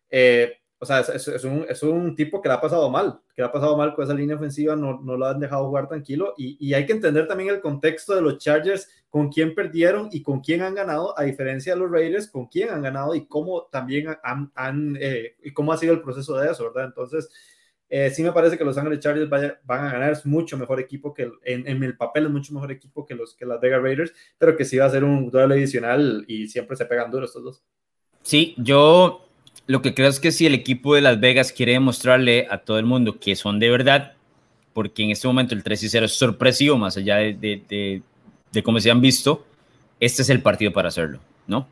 [0.09, 3.41] eh, o sea, es, es, un, es, un, tipo que le ha pasado mal, que
[3.41, 6.35] le ha pasado mal con esa línea ofensiva, no, no lo han dejado jugar tranquilo
[6.37, 10.21] y, y, hay que entender también el contexto de los Chargers, con quién perdieron y
[10.21, 13.63] con quién han ganado, a diferencia de los Raiders, con quién han ganado y cómo
[13.71, 16.85] también han, han eh, y cómo ha sido el proceso de eso, ¿verdad?
[16.85, 17.29] Entonces,
[17.89, 21.13] eh, sí me parece que los Ángeles Chargers van a ganar, es mucho mejor equipo
[21.15, 24.13] que en, en, el papel es mucho mejor equipo que los que las Vegas Raiders,
[24.37, 27.43] pero que sí va a ser un duelo adicional y siempre se pegan duro estos
[27.43, 27.63] dos.
[28.21, 29.24] Sí, yo
[29.67, 32.79] lo que creo es que si el equipo de Las Vegas quiere demostrarle a todo
[32.79, 34.13] el mundo que son de verdad,
[34.73, 38.01] porque en este momento el 3 y 0 es sorpresivo, más allá de, de, de,
[38.51, 39.45] de cómo se han visto,
[39.99, 41.67] este es el partido para hacerlo, ¿no?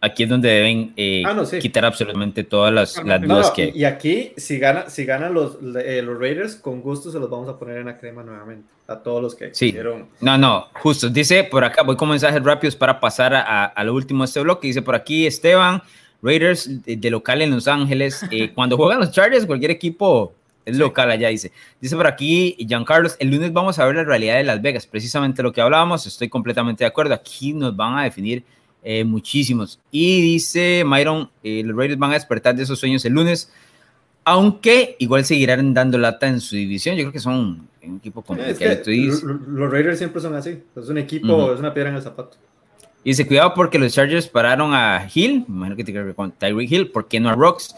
[0.00, 4.32] aquí es donde deben eh, ah, quitar absolutamente todas las, las dudas que Y aquí,
[4.36, 7.78] si gana, si ganan los, eh, los Raiders, con gusto se los vamos a poner
[7.78, 8.68] en la crema nuevamente.
[8.86, 9.76] A todos los que sí.
[10.20, 11.10] No, no, justo.
[11.10, 14.40] Dice por acá, voy con mensajes rápidos para pasar a, a lo último de este
[14.40, 14.68] bloque.
[14.68, 15.82] Dice por aquí Esteban,
[16.22, 18.24] Raiders de, local en Los Ángeles.
[18.30, 20.32] Eh, cuando juegan los Chargers, cualquier equipo
[20.64, 21.52] es local allá, dice.
[21.80, 25.42] Dice por aquí, Giancarlos, el lunes vamos a ver la realidad de Las Vegas, precisamente
[25.42, 27.14] lo que hablábamos, estoy completamente de acuerdo.
[27.14, 28.44] Aquí nos van a definir
[28.82, 29.80] eh, muchísimos.
[29.90, 33.50] Y dice Myron, eh, los Raiders van a despertar de esos sueños el lunes,
[34.24, 36.96] aunque igual seguirán dando lata en su división.
[36.96, 38.82] Yo creo que son un equipo complicado.
[38.86, 40.62] los Raiders siempre son así.
[40.76, 42.36] Es un equipo, es una piedra en el zapato.
[43.04, 46.32] Y dice, cuidado porque los Chargers pararon a Hill, imagino que tiene que ver con
[46.32, 47.74] Tyreek Hill, ¿por qué no a Rocks?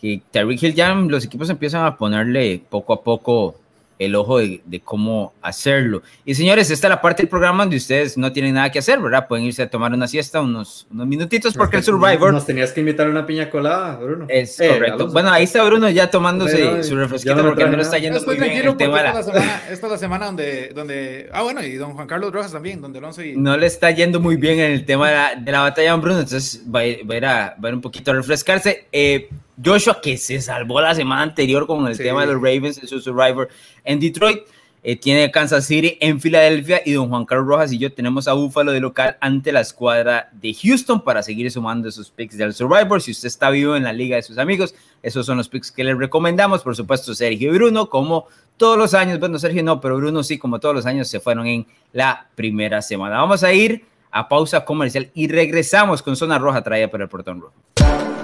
[0.00, 3.56] Que Tyreek Hill ya los equipos empiezan a ponerle poco a poco
[4.00, 6.02] el ojo de, cómo hacerlo.
[6.24, 8.98] Y señores, esta es la parte del programa donde ustedes no tienen nada que hacer,
[8.98, 9.28] ¿verdad?
[9.28, 12.32] Pueden irse a tomar una siesta unos, unos minutitos porque el Survivor...
[12.32, 14.24] Nos tenías que invitar a una piña colada, Bruno.
[14.28, 15.08] Es eh, correcto.
[15.08, 18.52] Bueno, ahí está Bruno ya tomándose su refresquito porque no lo está yendo muy bien
[18.52, 21.28] el tema esta, la semana, esta es la semana donde, donde...
[21.32, 23.36] Ah, bueno, y don Juan Carlos Rojas también, donde Alonso y...
[23.36, 26.20] No le está yendo muy bien en el tema de la, de la batalla, Bruno,
[26.20, 28.86] entonces va a, ir, va, a ir a, va a ir un poquito a refrescarse.
[28.92, 29.28] Eh,
[29.62, 33.00] Joshua, que se salvó la semana anterior con el tema de los Ravens en su
[33.00, 33.48] Survivor
[33.84, 34.40] en Detroit
[34.82, 38.32] eh, tiene Kansas City en Filadelfia y don Juan Carlos Rojas y yo tenemos a
[38.32, 43.02] Búfalo de local ante la escuadra de Houston para seguir sumando esos picks del Survivor.
[43.02, 45.84] Si usted está vivo en la liga de sus amigos, esos son los picks que
[45.84, 46.62] les recomendamos.
[46.62, 50.38] Por supuesto, Sergio y Bruno, como todos los años, bueno, Sergio no, pero Bruno sí,
[50.38, 53.18] como todos los años, se fueron en la primera semana.
[53.18, 57.42] Vamos a ir a pausa comercial y regresamos con Zona Roja traída por el Portón
[57.42, 58.19] Rojo.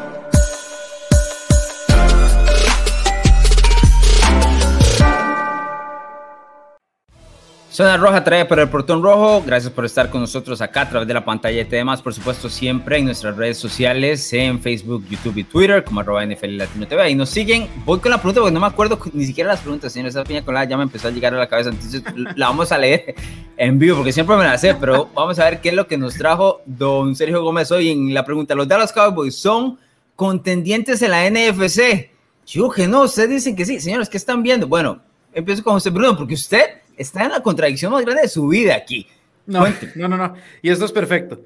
[7.76, 9.42] Zona Roja trae por el portón rojo.
[9.44, 12.00] Gracias por estar con nosotros acá a través de la pantalla de temas.
[12.00, 16.56] Por supuesto, siempre en nuestras redes sociales, en Facebook, YouTube y Twitter, como arroba NFL
[16.56, 17.10] Latino TV.
[17.10, 17.68] Y nos siguen.
[17.84, 20.08] Voy con la pregunta porque no me acuerdo ni siquiera las preguntas, señor.
[20.08, 21.68] Esa piña colada ya me empezó a llegar a la cabeza.
[21.68, 22.02] Entonces
[22.34, 23.14] la vamos a leer
[23.58, 24.74] en vivo porque siempre me la sé.
[24.74, 28.14] Pero vamos a ver qué es lo que nos trajo don Sergio Gómez hoy en
[28.14, 28.54] la pregunta.
[28.54, 29.78] Los Dallas Cowboys son
[30.14, 32.08] contendientes en la NFC.
[32.46, 33.80] Yo que no, ustedes dicen que sí.
[33.80, 34.66] Señores, ¿qué están viendo?
[34.66, 34.98] Bueno,
[35.34, 38.74] empiezo con José Bruno porque usted está en la contradicción más grande de su vida
[38.74, 39.06] aquí.
[39.46, 40.34] No, no, no, no.
[40.62, 41.40] Y esto es perfecto.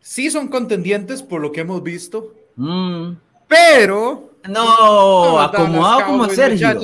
[0.00, 3.12] Sí son contendientes por lo que hemos visto, mm.
[3.46, 4.30] pero...
[4.48, 6.80] No, acomodado como Sergio.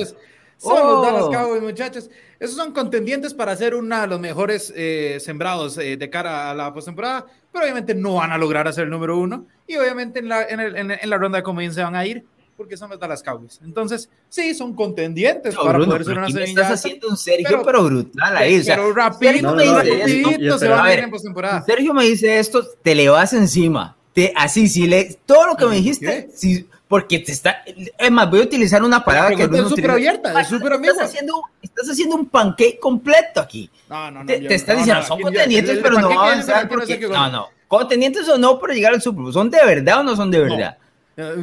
[0.57, 1.31] Son los Dallas oh.
[1.31, 2.09] Cowboys, muchachos.
[2.39, 6.55] Esos son contendientes para ser uno de los mejores eh, sembrados eh, de cara a
[6.55, 9.47] la postemporada, pero obviamente no van a lograr hacer el número uno.
[9.67, 12.25] Y obviamente en la, en, el, en, la ronda de comodín se van a ir
[12.57, 13.59] porque son los Dallas Cowboys.
[13.63, 16.45] Entonces, sí, son contendientes para poder ser una serie.
[16.45, 18.59] Estás haciendo un Sergio, pero, brutal ahí.
[18.59, 21.63] O sea, pero rapidito, me dice se va a ir en postemporada.
[21.63, 23.95] Sergio me dice esto, te le vas encima.
[24.13, 28.27] Te, así, si le, todo lo que me dijiste, si, porque te está, es más,
[28.27, 32.15] voy a utilizar una palabra que es súper abierta, es súper estás haciendo, estás haciendo
[32.15, 33.69] un pancake completo aquí.
[33.87, 34.25] No, no, no.
[34.25, 38.39] Te, está diciendo, son contendientes, pero no van a avanzar porque, no, no, contendientes o
[38.39, 40.77] no para llegar al Super Bowl, ¿son de verdad o no son de verdad?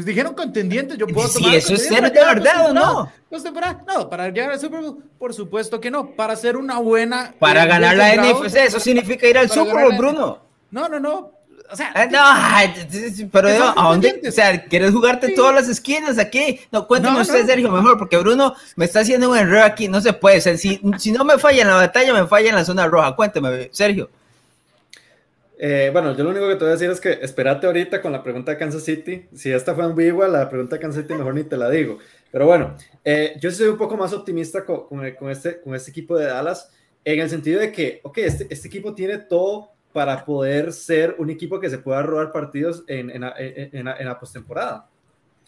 [0.05, 1.51] Dijeron contendientes, yo puedo tomar.
[1.51, 3.13] Si eso es ser de verdad o no.
[3.89, 6.15] No, para llegar al Super Bowl, por supuesto que no.
[6.15, 7.35] Para hacer una buena.
[7.41, 10.39] Para ganar la NFC, eso significa ir al Super Bowl, Bruno.
[10.71, 11.33] No, no, no.
[11.73, 14.21] O sea, eh, no, pero ¿a dónde?
[14.29, 16.61] O sea, ¿quieres jugarte todas las esquinas aquí?
[16.71, 20.13] No, cuéntame usted, Sergio, mejor, porque Bruno me está haciendo un error aquí, no se
[20.13, 20.39] puede.
[20.39, 22.87] O sea, si, si no me falla en la batalla, me falla en la zona
[22.87, 23.17] roja.
[23.17, 24.09] Cuéntame, Sergio.
[25.67, 28.13] Eh, bueno, yo lo único que te voy a decir es que espérate ahorita con
[28.13, 29.27] la pregunta de Kansas City.
[29.33, 31.97] Si esta fue ambigua, la pregunta de Kansas City mejor ni te la digo.
[32.31, 36.19] Pero bueno, eh, yo soy un poco más optimista con, con, este, con este equipo
[36.19, 36.71] de Dallas
[37.03, 41.31] en el sentido de que, ok, este, este equipo tiene todo para poder ser un
[41.31, 44.91] equipo que se pueda robar partidos en, en, en, en la postemporada.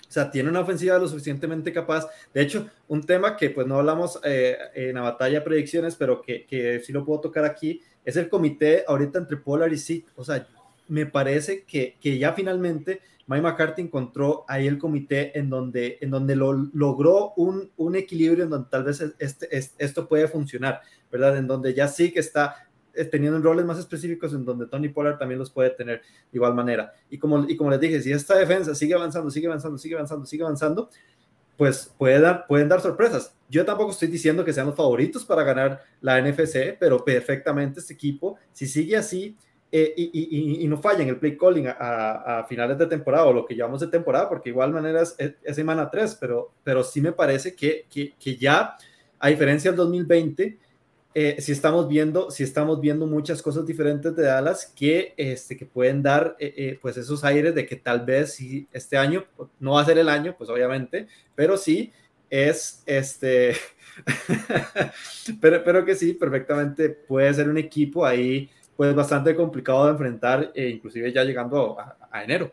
[0.08, 2.06] O sea, tiene una ofensiva lo suficientemente capaz.
[2.32, 6.22] De hecho, un tema que pues no hablamos eh, en la batalla de predicciones, pero
[6.22, 10.06] que, que sí lo puedo tocar aquí, es el comité ahorita entre Polar y Zeke.
[10.16, 10.46] O sea,
[10.88, 16.10] me parece que, que ya finalmente Mike McCarthy encontró ahí el comité en donde, en
[16.10, 19.48] donde lo, logró un, un equilibrio en donde tal vez este,
[19.78, 20.80] esto puede funcionar,
[21.10, 21.36] ¿verdad?
[21.36, 25.18] En donde ya sí que está eh, teniendo roles más específicos en donde Tony Pollard
[25.18, 26.04] también los puede tener de
[26.38, 26.92] igual manera.
[27.10, 30.24] Y como, y como les dije, si esta defensa sigue avanzando, sigue avanzando, sigue avanzando,
[30.24, 30.90] sigue avanzando,
[31.56, 33.34] pues puede pueden dar sorpresas.
[33.48, 37.94] Yo tampoco estoy diciendo que sean los favoritos para ganar la NFC, pero perfectamente este
[37.94, 39.36] equipo, si sigue así
[39.72, 43.32] eh, y, y, no falla en el play calling a, a, finales de temporada o
[43.32, 45.16] lo que llamamos de temporada, porque igual manera es,
[45.54, 48.76] semana 3, pero, pero sí me parece que, que ya,
[49.18, 50.58] a diferencia del 2020,
[51.18, 55.64] eh, si estamos viendo, si estamos viendo muchas cosas diferentes de Dallas que, este, que
[55.64, 59.24] pueden dar eh, eh, pues esos aires de que tal vez si este año
[59.58, 61.90] no va a ser el año, pues obviamente, pero sí
[62.28, 63.56] es este,
[65.40, 70.52] pero, pero que sí, perfectamente puede ser un equipo ahí pues bastante complicado de enfrentar,
[70.54, 71.78] e inclusive ya llegando
[72.10, 72.52] a enero.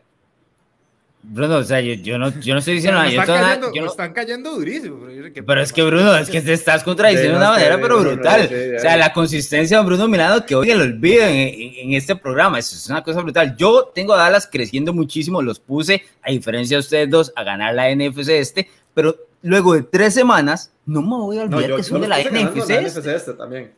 [1.26, 3.10] Bruno, o sea, yo, no, yo no estoy diciendo nada.
[3.10, 3.90] Están, cayendo, yo no...
[3.90, 5.06] están cayendo durísimo.
[5.46, 8.42] Pero, es que, Bruno, es que te estás contradiciendo de una manera, pero brutal.
[8.76, 12.58] o sea, la consistencia de Bruno Milano, que hoy lo olviden en, en, este programa,
[12.58, 13.56] eso es una cosa brutal.
[13.56, 17.74] Yo tengo a Dallas creciendo muchísimo, los puse, a diferencia de ustedes dos, a ganar
[17.74, 22.00] la NFC este, pero luego de tres semanas, no me voy a olvidar que son
[22.00, 23.14] de la NFC, este.
[23.14, 23.32] este.
[23.34, 23.72] también.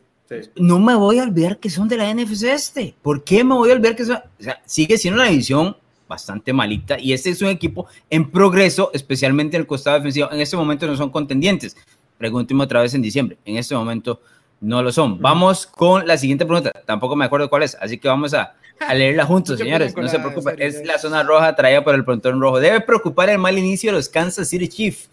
[0.57, 2.95] No me voy a olvidar que son de la NFC este.
[3.01, 4.17] ¿Por qué me voy a olvidar que son?
[4.17, 5.77] O sea, sigue siendo una división
[6.07, 6.99] bastante malita.
[6.99, 10.31] Y este es un equipo en progreso, especialmente en el costado defensivo.
[10.31, 11.75] En este momento no son contendientes.
[12.17, 13.37] Pregúnteme otra vez en diciembre.
[13.45, 14.21] En este momento
[14.61, 15.19] no lo son.
[15.19, 16.71] Vamos con la siguiente pregunta.
[16.85, 19.95] Tampoco me acuerdo cuál es, así que vamos a, a leerla juntos, señores.
[19.95, 20.55] No se preocupen.
[20.59, 22.59] Es la zona roja traída por el frontón rojo.
[22.59, 25.09] Debe preocupar el mal inicio de los Kansas City Chiefs.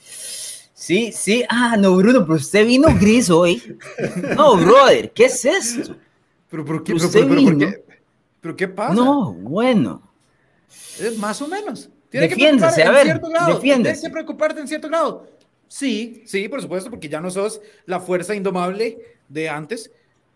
[0.75, 1.45] Sí, sí.
[1.49, 3.79] Ah, no, Bruno, pero usted vino gris hoy.
[4.37, 5.97] No, brother, ¿qué es esto?
[6.51, 6.95] ¿Pero por qué?
[6.95, 7.85] ¿Pero, qué?
[8.41, 8.95] ¿Pero qué pasa?
[8.95, 10.03] No, bueno.
[11.01, 11.89] Es más o menos.
[12.11, 13.59] Tiene que preocuparte en cierto grado.
[13.59, 15.27] Tienes que preocuparte en cierto grado.
[15.67, 18.99] Sí, sí, por supuesto, porque ya no sos la fuerza indomable
[19.29, 19.91] de antes,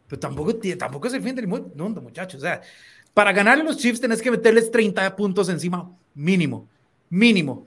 [0.09, 2.41] pero tampoco, tampoco es el fin del mundo, muchachos.
[2.41, 2.61] O sea,
[3.15, 6.67] para ganar los Chiefs tenés que meterles 30 puntos encima, mínimo,
[7.11, 7.67] mínimo.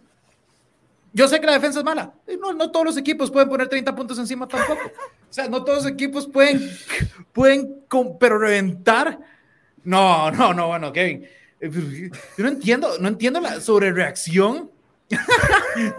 [1.14, 2.14] Yo sé que la defensa es mala.
[2.40, 4.82] No, no todos los equipos pueden poner 30 puntos encima tampoco.
[5.30, 6.70] O sea, no todos los equipos pueden,
[7.32, 7.84] pueden,
[8.20, 9.18] pero reventar.
[9.84, 11.26] No, no, no, bueno, Kevin.
[11.62, 14.72] Eh, yo no entiendo, no entiendo la sobrereacción.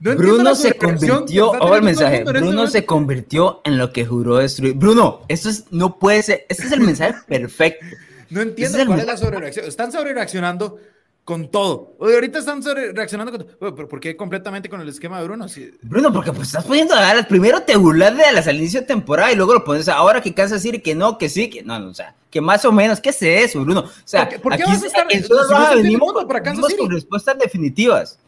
[0.00, 4.74] Bruno se convirtió, el mensaje, Bruno se convirtió en lo que juró destruir.
[4.74, 7.84] Bruno, esto es, no puede ser, este es el mensaje perfecto.
[8.30, 9.66] No entiendo cuál es la sobrereacción.
[9.66, 10.78] Están sobrereaccionando
[11.24, 11.94] con todo.
[11.98, 13.74] Oye, ahorita están reaccionando con todo.
[13.74, 15.46] pero ¿por qué completamente con el esquema de Bruno?
[15.82, 17.26] Bruno, porque pues estás poniendo a Dallas.
[17.26, 20.34] Primero te burlas de Dallas al inicio de temporada y luego lo pones ahora que
[20.34, 23.00] Kansas City que no, que sí, que no, no, o sea, que más o menos,
[23.00, 23.80] ¿qué es eso, Bruno?
[23.80, 26.78] O sea, ¿por qué, vas a estar en zona venimos, para Kansas City?
[26.78, 28.18] con respuestas definitivas.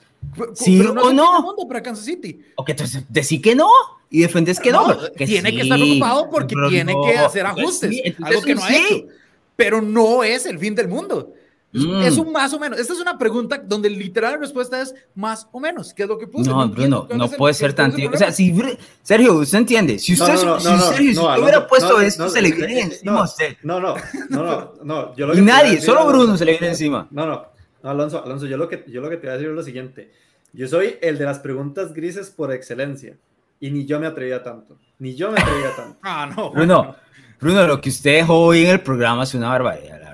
[0.55, 1.55] ¿Sí no o no?
[1.69, 2.41] para Kansas City.
[2.57, 3.69] Ok, entonces decís que no
[4.09, 4.97] y defendes que no.
[5.17, 8.75] que tiene que estar preocupado porque tiene que hacer pues ajustes, algo que no ha
[8.75, 9.07] hecho.
[9.55, 11.35] Pero no es el fin del mundo.
[11.73, 12.21] Es mm.
[12.21, 12.79] un más o menos.
[12.79, 16.17] Esta es una pregunta donde literal la respuesta es más o menos, ¿Qué es lo
[16.17, 16.49] que puse.
[16.49, 18.11] No, Bruno, no puede ser tan tío.
[18.11, 18.55] O sea, si,
[19.03, 19.99] Sergio, usted entiende.
[19.99, 23.25] Si usted, no, no, si, Sergio, si hubiera puesto esto, se le viene encima a
[23.25, 23.57] usted.
[23.63, 23.95] No, no,
[24.31, 25.17] no, no.
[25.17, 27.09] Yo lo y nadie, solo Bruno se le viene encima.
[27.11, 27.47] No, no,
[27.83, 29.63] no, Alonso, Alonso, yo lo que, yo lo que te voy a decir es lo
[29.63, 30.13] siguiente.
[30.53, 33.17] Yo soy el de las preguntas grises por excelencia.
[33.61, 34.79] Y ni yo me atrevía tanto.
[34.99, 35.99] Ni yo me atrevía tanto.
[36.03, 36.51] ah, no.
[36.51, 36.97] Bruno,
[37.41, 40.06] Bruno, lo que usted dejó hoy en el programa es una barbaridad.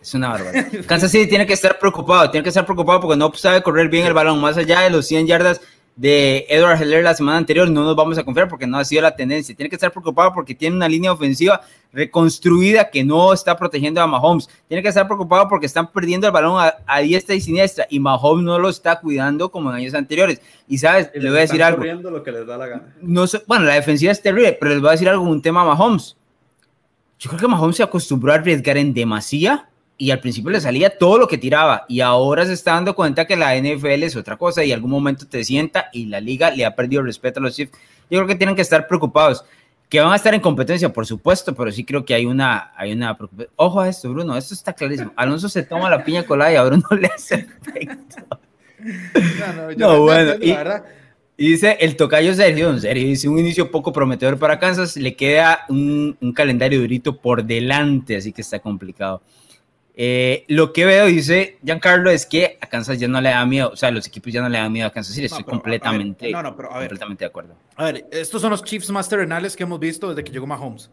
[0.00, 0.68] Es una barbaridad.
[0.86, 4.06] Kansas City tiene que estar preocupado, tiene que estar preocupado porque no sabe correr bien
[4.06, 5.60] el balón más allá de los 100 yardas
[5.96, 9.02] de Edward Heller la semana anterior, no nos vamos a confiar porque no ha sido
[9.02, 9.54] la tendencia.
[9.54, 11.60] Tiene que estar preocupado porque tiene una línea ofensiva
[11.92, 14.48] reconstruida que no está protegiendo a Mahomes.
[14.66, 18.44] Tiene que estar preocupado porque están perdiendo el balón a, diestra y siniestra y Mahomes
[18.44, 20.40] no lo está cuidando como en años anteriores.
[20.66, 21.84] Y sabes, le voy a decir algo.
[21.84, 22.94] Lo que les da la gana.
[23.02, 25.64] No bueno, la defensiva es terrible, pero les voy a decir algo, un tema a
[25.66, 26.16] Mahomes.
[27.18, 29.69] Yo creo que Mahomes se acostumbró a arriesgar en demasía
[30.00, 33.26] y al principio le salía todo lo que tiraba y ahora se está dando cuenta
[33.26, 36.64] que la NFL es otra cosa y algún momento te sienta y la liga le
[36.64, 37.72] ha perdido respeto a los Chiefs.
[38.08, 39.44] Yo creo que tienen que estar preocupados.
[39.90, 42.92] Que van a estar en competencia, por supuesto, pero sí creo que hay una, hay
[42.92, 43.52] una preocupación.
[43.56, 45.12] Ojo a esto, Bruno, esto está clarísimo.
[45.16, 48.40] Alonso se toma la piña colada y a Bruno le hace efecto.
[49.76, 50.56] No, no, bueno, y,
[51.36, 55.66] dice el tocayo Sergio, en serio, dice un inicio poco prometedor para Kansas, le queda
[55.68, 59.20] un, un calendario durito por delante, así que está complicado.
[59.94, 63.70] Eh, lo que veo, dice Giancarlo, es que a Kansas ya no le da miedo,
[63.72, 67.24] o sea, los equipos ya no le dan miedo a Kansas City, estoy completamente, completamente
[67.24, 67.54] de acuerdo.
[67.76, 70.90] A ver, estos son los Chiefs más terrenales que hemos visto desde que llegó Mahomes.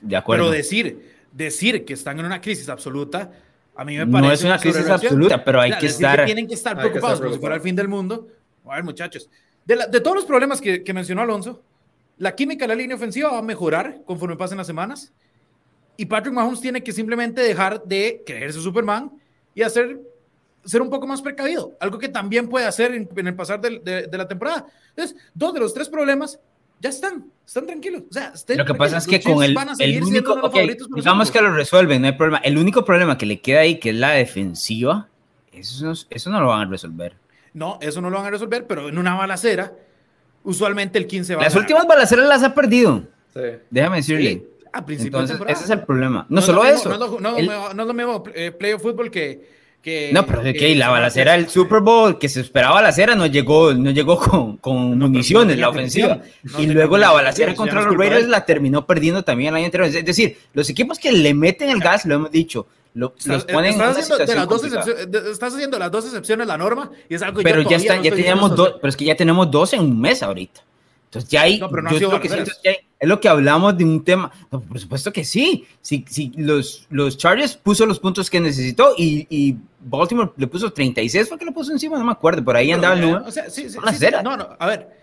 [0.00, 0.44] De acuerdo.
[0.44, 3.30] Pero decir, decir que están en una crisis absoluta,
[3.76, 4.26] a mí me parece...
[4.26, 6.24] No es una crisis absoluta, pero hay que estar...
[6.24, 8.28] tienen que estar preocupados como si fuera el fin del mundo.
[8.66, 9.30] A ver, muchachos,
[9.64, 11.62] de, de todos los problemas que, que mencionó Alonso,
[12.16, 15.12] la química de la línea ofensiva va a mejorar conforme pasen las semanas
[15.98, 19.10] y Patrick Mahomes tiene que simplemente dejar de creerse Superman
[19.52, 20.00] y hacer
[20.64, 24.18] ser un poco más precavido, algo que también puede hacer en, el pasar de, de,
[24.18, 24.66] la temporada.
[24.90, 26.38] Entonces, dos de los tres problemas
[26.78, 28.02] ya están, están tranquilos.
[28.08, 30.50] O sea, lo que pasa es que con el, el único,
[30.94, 32.38] digamos que lo resuelven, no hay problema.
[32.44, 35.08] El único problema que le queda ahí, que es la defensiva,
[35.52, 37.16] eso, eso no lo van a resolver.
[37.54, 39.72] No, eso no lo van a resolver, pero en una balacera,
[40.44, 43.04] usualmente el 15 va Las últimas balaceras las ha perdido.
[43.34, 43.40] Sí.
[43.70, 44.44] Déjame decirle.
[44.88, 46.26] Entonces, ese es el problema.
[46.28, 46.96] No, solo eso.
[47.20, 51.32] No, es lo mismo eh, play of fútbol que, que, no, pero que, la balacera
[51.32, 55.68] del Super Bowl que se esperaba balacera no llegó, no llegó con, con municiones la
[55.68, 56.20] ofensiva.
[56.58, 59.88] y luego la balacera contra los Raiders la terminó perdiendo también el año anterior.
[59.88, 63.72] Es decir, los equipos que le meten el gas, lo hemos dicho, lo, los ponen
[63.72, 67.62] estás, haciendo las dos estás haciendo las dos excepciones la norma y es algo pero
[67.62, 70.62] ya, está, ya teníamos dos, pero es que ya tenemos dos en un mes ahorita.
[71.04, 71.60] Entonces ya hay,
[73.00, 74.30] es lo que hablamos de un tema.
[74.50, 75.66] por supuesto que sí.
[75.80, 80.72] Si, si los, los Chargers puso los puntos que necesitó y, y, Baltimore le puso
[80.72, 81.96] 36, ¿fue que lo puso encima?
[81.96, 83.24] No me acuerdo, por ahí andaba el número.
[83.24, 83.78] O sea, sí, sí,
[84.24, 84.98] no, no, a ver.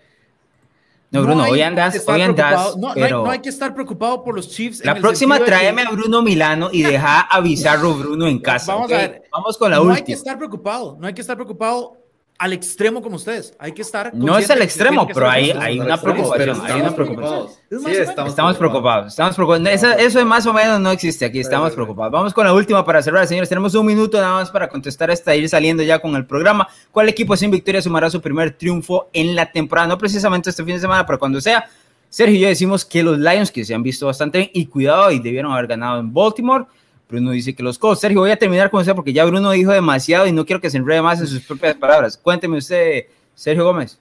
[1.10, 2.76] No, Bruno, hoy andas, hoy andas.
[2.76, 3.24] No, pero...
[3.24, 4.84] no, hay, que estar preocupado por los Chiefs.
[4.84, 8.74] La próxima tráeme a Bruno Milano y deja a Bizarro Bruno en casa.
[8.74, 9.22] Vamos a ver.
[9.32, 9.92] Vamos con la última.
[9.92, 11.96] No hay que estar preocupado, no hay que estar preocupado
[12.38, 13.54] al extremo como ustedes.
[13.58, 14.14] Hay que estar.
[14.14, 16.60] No es al extremo, pero hay, hay una preocupación.
[16.64, 17.48] Hay una preocupación.
[17.70, 19.08] Sí, estamos, preocupados.
[19.08, 19.66] Estamos preocupados.
[19.68, 21.40] Eso, eso, más o menos no existe aquí.
[21.40, 22.12] Estamos preocupados.
[22.12, 23.48] Vamos con la última para cerrar, señores.
[23.48, 26.68] Tenemos un minuto nada más para contestar esta ir saliendo ya con el programa.
[26.92, 29.88] ¿Cuál equipo sin victoria sumará su primer triunfo en la temporada?
[29.88, 31.68] No precisamente este fin de semana, pero cuando sea.
[32.08, 35.10] Sergio y yo decimos que los Lions, que se han visto bastante bien y cuidado,
[35.10, 36.64] y debieron haber ganado en Baltimore
[37.08, 38.00] Bruno dice que los Colts.
[38.00, 40.70] Sergio, voy a terminar con usted porque ya Bruno dijo demasiado y no quiero que
[40.70, 42.16] se enrede más en sus propias palabras.
[42.16, 43.98] Cuénteme usted, Sergio Gómez.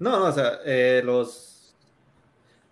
[0.00, 1.44] No, no, o sea, eh, los.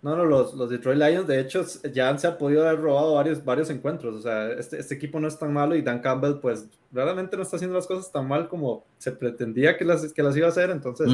[0.01, 3.43] No, no, los, los, Detroit Lions, de hecho, ya se ha podido haber robado varios,
[3.43, 4.15] varios encuentros.
[4.15, 7.43] O sea, este, este, equipo no es tan malo y Dan Campbell, pues, realmente no
[7.43, 10.51] está haciendo las cosas tan mal como se pretendía que las, que las iba a
[10.51, 10.69] hacer.
[10.69, 11.09] Entonces,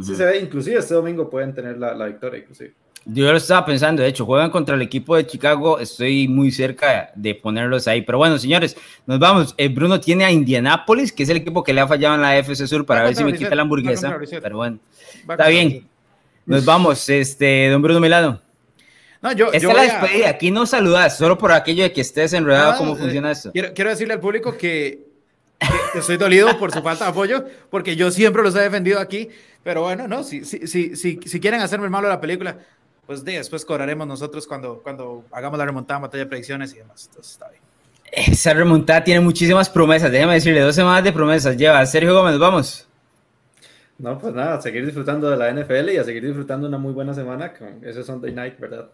[0.00, 2.72] sí se ve, inclusive este domingo pueden tener la, la victoria, inclusive.
[3.06, 7.10] Yo lo estaba pensando, de hecho, juegan contra el equipo de Chicago, estoy muy cerca
[7.14, 8.02] de ponerlos ahí.
[8.02, 8.76] Pero bueno, señores,
[9.06, 9.54] nos vamos.
[9.56, 12.36] Eh, Bruno tiene a Indianapolis, que es el equipo que le ha fallado en la
[12.36, 14.18] FC Sur para ver si me quita la hamburguesa.
[14.42, 14.78] Pero bueno,
[15.28, 15.88] está bien.
[16.44, 18.40] Nos vamos, este, don Bruno Milano.
[19.22, 22.32] No, yo, Esta es la despedida, aquí no saludas, solo por aquello de que estés
[22.32, 23.52] enredado, ¿cómo funciona esto?
[23.52, 25.10] Quiero, quiero decirle al público que,
[25.94, 29.28] estoy dolido por su falta de apoyo, porque yo siempre los he defendido aquí,
[29.62, 32.56] pero bueno, no, si, si, si, si, si quieren hacerme el malo de la película,
[33.10, 37.06] pues después cobraremos nosotros cuando, cuando hagamos la remontada batalla de predicciones y demás.
[37.08, 37.60] Entonces está bien.
[38.04, 40.12] Esa remontada tiene muchísimas promesas.
[40.12, 41.84] Déjame decirle, dos semanas de promesas lleva.
[41.86, 42.86] Sergio Gómez, vamos.
[43.98, 46.92] No, pues nada, a seguir disfrutando de la NFL y a seguir disfrutando una muy
[46.92, 48.88] buena semana con ese Sunday night, ¿verdad?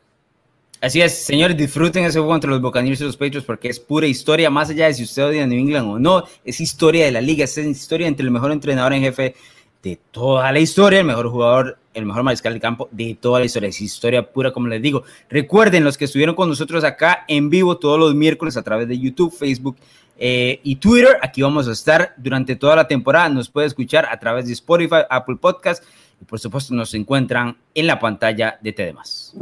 [0.80, 4.06] Así es, señores, disfruten ese juego entre los Buccaneers y los Patriots porque es pura
[4.06, 7.12] historia, más allá de si usted odia a New England o no, es historia de
[7.12, 9.34] la liga, es historia entre el mejor entrenador en jefe
[9.82, 13.46] de toda la historia, el mejor jugador, el mejor mariscal de campo de toda la
[13.46, 13.68] historia.
[13.68, 15.02] Es historia pura, como les digo.
[15.28, 18.98] Recuerden, los que estuvieron con nosotros acá en vivo todos los miércoles a través de
[18.98, 19.76] YouTube, Facebook
[20.18, 23.28] eh, y Twitter, aquí vamos a estar durante toda la temporada.
[23.28, 25.84] Nos puede escuchar a través de Spotify, Apple Podcast
[26.20, 29.34] y por supuesto nos encuentran en la pantalla de TDMás.